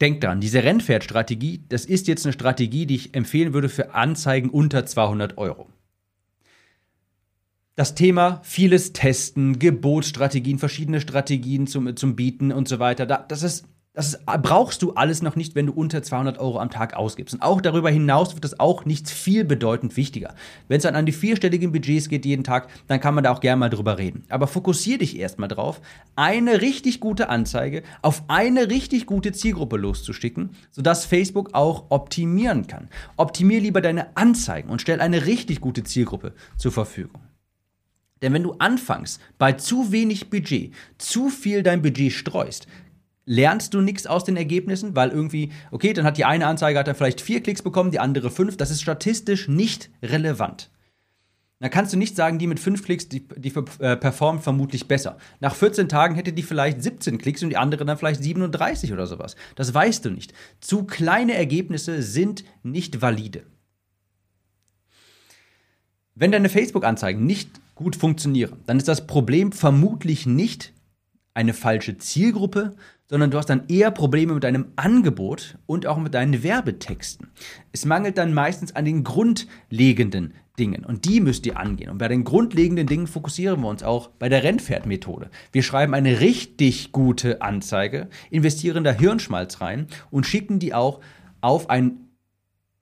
Denkt 0.00 0.24
dran, 0.24 0.40
diese 0.40 0.62
Rennpferdstrategie, 0.62 1.64
das 1.68 1.86
ist 1.86 2.08
jetzt 2.08 2.26
eine 2.26 2.32
Strategie, 2.32 2.84
die 2.84 2.96
ich 2.96 3.14
empfehlen 3.14 3.54
würde 3.54 3.70
für 3.70 3.94
Anzeigen 3.94 4.50
unter 4.50 4.84
200 4.84 5.38
Euro. 5.38 5.70
Das 7.76 7.94
Thema 7.94 8.40
vieles 8.44 8.92
testen, 8.92 9.58
Gebotsstrategien, 9.58 10.58
verschiedene 10.58 11.00
Strategien 11.00 11.66
zum, 11.66 11.96
zum 11.96 12.16
Bieten 12.16 12.52
und 12.52 12.68
so 12.68 12.78
weiter, 12.78 13.06
das 13.06 13.42
ist 13.42 13.66
Das 13.96 14.18
brauchst 14.42 14.82
du 14.82 14.94
alles 14.94 15.22
noch 15.22 15.36
nicht, 15.36 15.54
wenn 15.54 15.66
du 15.66 15.72
unter 15.72 16.02
200 16.02 16.38
Euro 16.38 16.58
am 16.58 16.68
Tag 16.68 16.94
ausgibst. 16.94 17.32
Und 17.32 17.42
auch 17.42 17.60
darüber 17.60 17.90
hinaus 17.90 18.34
wird 18.34 18.42
das 18.42 18.58
auch 18.58 18.84
nicht 18.84 19.08
viel 19.08 19.44
bedeutend 19.44 19.96
wichtiger. 19.96 20.34
Wenn 20.66 20.78
es 20.78 20.82
dann 20.82 20.96
an 20.96 21.06
die 21.06 21.12
vierstelligen 21.12 21.70
Budgets 21.70 22.08
geht 22.08 22.26
jeden 22.26 22.42
Tag, 22.42 22.68
dann 22.88 22.98
kann 22.98 23.14
man 23.14 23.22
da 23.22 23.30
auch 23.30 23.38
gerne 23.38 23.60
mal 23.60 23.70
drüber 23.70 23.96
reden. 23.96 24.24
Aber 24.30 24.48
fokussier 24.48 24.98
dich 24.98 25.16
erstmal 25.16 25.48
drauf, 25.48 25.80
eine 26.16 26.60
richtig 26.60 26.98
gute 26.98 27.28
Anzeige 27.28 27.84
auf 28.02 28.24
eine 28.26 28.68
richtig 28.68 29.06
gute 29.06 29.30
Zielgruppe 29.30 29.76
loszuschicken, 29.76 30.50
sodass 30.72 31.04
Facebook 31.04 31.50
auch 31.52 31.84
optimieren 31.90 32.66
kann. 32.66 32.88
Optimier 33.16 33.60
lieber 33.60 33.80
deine 33.80 34.16
Anzeigen 34.16 34.70
und 34.70 34.82
stell 34.82 35.00
eine 35.00 35.26
richtig 35.26 35.60
gute 35.60 35.84
Zielgruppe 35.84 36.32
zur 36.56 36.72
Verfügung. 36.72 37.22
Denn 38.22 38.32
wenn 38.32 38.42
du 38.42 38.54
anfängst, 38.58 39.20
bei 39.38 39.52
zu 39.52 39.92
wenig 39.92 40.30
Budget, 40.30 40.72
zu 40.98 41.28
viel 41.28 41.62
dein 41.62 41.82
Budget 41.82 42.10
streust, 42.10 42.66
lernst 43.26 43.74
du 43.74 43.80
nichts 43.80 44.06
aus 44.06 44.24
den 44.24 44.36
Ergebnissen, 44.36 44.94
weil 44.94 45.10
irgendwie, 45.10 45.52
okay, 45.70 45.92
dann 45.92 46.04
hat 46.04 46.18
die 46.18 46.24
eine 46.24 46.46
Anzeige 46.46 46.78
hat 46.78 46.88
dann 46.88 46.94
vielleicht 46.94 47.20
vier 47.20 47.42
Klicks 47.42 47.62
bekommen, 47.62 47.90
die 47.90 48.00
andere 48.00 48.30
fünf. 48.30 48.56
Das 48.56 48.70
ist 48.70 48.82
statistisch 48.82 49.48
nicht 49.48 49.90
relevant. 50.02 50.70
Dann 51.60 51.70
kannst 51.70 51.92
du 51.92 51.96
nicht 51.96 52.16
sagen, 52.16 52.38
die 52.38 52.46
mit 52.46 52.60
fünf 52.60 52.84
Klicks, 52.84 53.08
die, 53.08 53.26
die 53.36 53.52
äh, 53.78 53.96
performt 53.96 54.42
vermutlich 54.42 54.86
besser. 54.88 55.16
Nach 55.40 55.54
14 55.54 55.88
Tagen 55.88 56.14
hätte 56.14 56.32
die 56.32 56.42
vielleicht 56.42 56.82
17 56.82 57.16
Klicks 57.16 57.42
und 57.42 57.50
die 57.50 57.56
andere 57.56 57.84
dann 57.84 57.96
vielleicht 57.96 58.22
37 58.22 58.92
oder 58.92 59.06
sowas. 59.06 59.36
Das 59.54 59.72
weißt 59.72 60.04
du 60.04 60.10
nicht. 60.10 60.34
Zu 60.60 60.84
kleine 60.84 61.34
Ergebnisse 61.34 62.02
sind 62.02 62.44
nicht 62.62 63.00
valide. 63.00 63.44
Wenn 66.14 66.32
deine 66.32 66.48
Facebook-Anzeigen 66.48 67.24
nicht 67.24 67.48
gut 67.74 67.96
funktionieren, 67.96 68.60
dann 68.66 68.76
ist 68.76 68.86
das 68.86 69.06
Problem 69.06 69.50
vermutlich 69.50 70.26
nicht 70.26 70.72
eine 71.34 71.54
falsche 71.54 71.98
Zielgruppe, 71.98 72.76
sondern 73.06 73.30
du 73.30 73.38
hast 73.38 73.50
dann 73.50 73.68
eher 73.68 73.90
Probleme 73.90 74.34
mit 74.34 74.44
deinem 74.44 74.72
Angebot 74.76 75.58
und 75.66 75.86
auch 75.86 75.98
mit 75.98 76.14
deinen 76.14 76.42
Werbetexten. 76.42 77.28
Es 77.72 77.84
mangelt 77.84 78.18
dann 78.18 78.34
meistens 78.34 78.74
an 78.74 78.84
den 78.84 79.04
grundlegenden 79.04 80.34
Dingen 80.58 80.84
und 80.84 81.04
die 81.04 81.20
müsst 81.20 81.46
ihr 81.46 81.58
angehen. 81.58 81.90
Und 81.90 81.98
bei 81.98 82.08
den 82.08 82.24
grundlegenden 82.24 82.86
Dingen 82.86 83.06
fokussieren 83.06 83.60
wir 83.60 83.68
uns 83.68 83.82
auch 83.82 84.08
bei 84.08 84.28
der 84.28 84.44
Rennpferd-Methode. 84.44 85.30
Wir 85.52 85.62
schreiben 85.62 85.94
eine 85.94 86.20
richtig 86.20 86.92
gute 86.92 87.42
Anzeige, 87.42 88.08
investieren 88.30 88.84
da 88.84 88.92
Hirnschmalz 88.92 89.60
rein 89.60 89.88
und 90.10 90.26
schicken 90.26 90.58
die 90.58 90.74
auch 90.74 91.00
auf 91.40 91.70
ein 91.70 91.98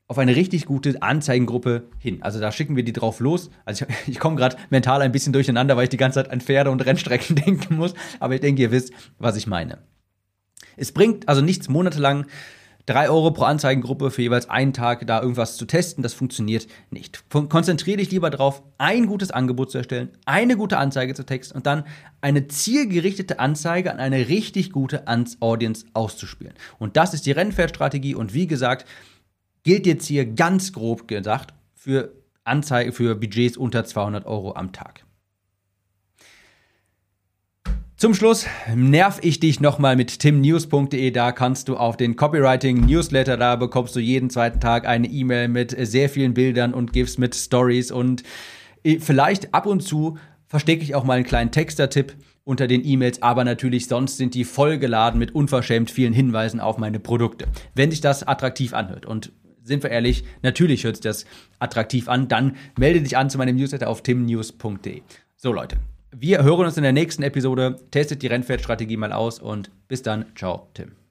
auf 0.09 0.19
eine 0.19 0.37
richtig 0.37 0.67
gute 0.67 1.01
Anzeigengruppe 1.01 1.85
hin. 1.99 2.23
Also 2.23 2.39
da 2.39 2.53
schicken 2.53 2.77
wir 2.77 2.85
die 2.85 2.93
drauf 2.93 3.19
los. 3.21 3.49
Also 3.65 3.87
ich, 3.89 3.97
ich 4.09 4.19
komme 4.19 4.37
gerade 4.37 4.59
mental 4.69 5.01
ein 5.01 5.11
bisschen 5.11 5.33
durcheinander, 5.33 5.75
weil 5.75 5.85
ich 5.85 5.91
die 5.91 5.97
ganze 5.97 6.23
Zeit 6.23 6.31
an 6.31 6.43
Pferde 6.43 6.71
und 6.71 6.85
Rennstrecken 6.85 7.35
denken 7.47 7.77
muss. 7.77 7.95
Aber 8.21 8.35
ich 8.35 8.43
denke, 8.43 8.61
ihr 8.61 8.71
wisst, 8.71 8.93
was 9.19 9.37
ich 9.37 9.47
meine. 9.47 9.79
Es 10.77 10.93
bringt 10.93 11.29
also 11.29 11.43
nichts 11.43 11.69
monatelang 11.69 12.27
3 12.87 13.11
Euro 13.11 13.31
pro 13.31 13.45
Anzeigengruppe 13.45 14.11
für 14.11 14.23
jeweils 14.23 14.51
einen 14.51 14.73
Tag 14.73 15.07
da 15.07 15.21
irgendwas 15.21 15.57
zu 15.57 15.67
testen, 15.67 16.03
das 16.03 16.15
funktioniert 16.15 16.67
nicht. 16.91 17.25
Konzentriere 17.31 17.99
dich 17.99 18.11
lieber 18.11 18.29
darauf, 18.29 18.63
ein 18.79 19.07
gutes 19.07 19.31
Angebot 19.31 19.71
zu 19.71 19.79
erstellen, 19.79 20.11
eine 20.25 20.57
gute 20.57 20.79
Anzeige 20.79 21.15
zu 21.15 21.25
texten 21.25 21.57
und 21.57 21.67
dann 21.67 21.85
eine 22.21 22.49
zielgerichtete 22.49 23.39
Anzeige 23.39 23.93
an 23.93 24.01
eine 24.01 24.29
richtig 24.29 24.73
gute 24.73 25.05
Audience 25.41 25.87
auszuspielen. 25.95 26.55
Und 26.79 26.97
das 26.97 27.15
ist 27.15 27.27
die 27.27 27.33
Rennpferdstrategie 27.33 28.17
und 28.17 28.35
wie 28.35 28.49
gesagt, 28.49 28.87
gilt 29.63 29.87
jetzt 29.87 30.07
hier 30.07 30.27
ganz 30.27 30.73
grob 30.73 31.07
gesagt 31.07 31.55
für 31.75 32.13
Anzeige, 32.43 32.91
für 32.91 33.15
Budgets 33.15 33.57
unter 33.57 33.85
200 33.85 34.27
Euro 34.27 34.57
am 34.57 34.73
Tag. 34.73 35.05
Zum 38.03 38.15
Schluss 38.15 38.47
nerv 38.75 39.21
ich 39.23 39.39
dich 39.39 39.61
nochmal 39.61 39.95
mit 39.95 40.19
timnews.de. 40.19 41.13
Da 41.13 41.31
kannst 41.31 41.69
du 41.69 41.77
auf 41.77 41.97
den 41.97 42.17
Copywriting 42.17 42.85
Newsletter, 42.85 43.37
da 43.37 43.55
bekommst 43.55 43.95
du 43.95 44.01
jeden 44.01 44.29
zweiten 44.29 44.59
Tag 44.59 44.89
eine 44.89 45.07
E-Mail 45.07 45.47
mit 45.47 45.77
sehr 45.87 46.09
vielen 46.09 46.35
Bildern 46.35 46.75
und 46.75 46.93
GIFs 46.93 47.17
mit 47.17 47.37
Stories 47.37 47.93
und 47.93 48.25
äh, 48.83 48.99
vielleicht 48.99 49.55
ab 49.55 49.67
und 49.67 49.85
zu 49.85 50.19
verstecke 50.49 50.83
ich 50.83 50.97
auch 50.97 51.05
mal 51.05 51.15
einen 51.15 51.25
kleinen 51.25 51.53
Texter-Tipp 51.53 52.17
unter 52.43 52.67
den 52.67 52.85
E-Mails, 52.85 53.23
aber 53.23 53.45
natürlich 53.45 53.87
sonst 53.87 54.17
sind 54.17 54.35
die 54.35 54.43
vollgeladen 54.43 55.21
mit 55.21 55.33
unverschämt 55.33 55.89
vielen 55.89 56.13
Hinweisen 56.13 56.59
auf 56.59 56.79
meine 56.79 56.99
Produkte. 56.99 57.47
Wenn 57.77 57.93
sich 57.93 58.01
das 58.01 58.27
attraktiv 58.27 58.75
anhört 58.75 59.07
und 59.07 59.31
sind 59.63 59.85
wir 59.85 59.91
ehrlich, 59.91 60.25
natürlich 60.43 60.83
hört 60.83 60.97
sich 60.97 61.05
das 61.05 61.25
attraktiv 61.61 62.09
an, 62.09 62.27
dann 62.27 62.57
melde 62.77 63.01
dich 63.01 63.17
an 63.17 63.31
zu 63.31 63.39
meinem 63.39 63.55
Newsletter 63.55 63.89
auf 63.89 64.03
timnews.de. 64.03 65.03
So 65.37 65.53
Leute, 65.53 65.77
wir 66.13 66.43
hören 66.43 66.67
uns 66.67 66.77
in 66.77 66.83
der 66.83 66.93
nächsten 66.93 67.23
Episode. 67.23 67.81
Testet 67.91 68.23
die 68.23 68.27
Rennpferdstrategie 68.27 68.97
mal 68.97 69.13
aus 69.13 69.39
und 69.39 69.71
bis 69.89 70.03
dann. 70.03 70.27
Ciao, 70.37 70.69
Tim. 70.75 71.02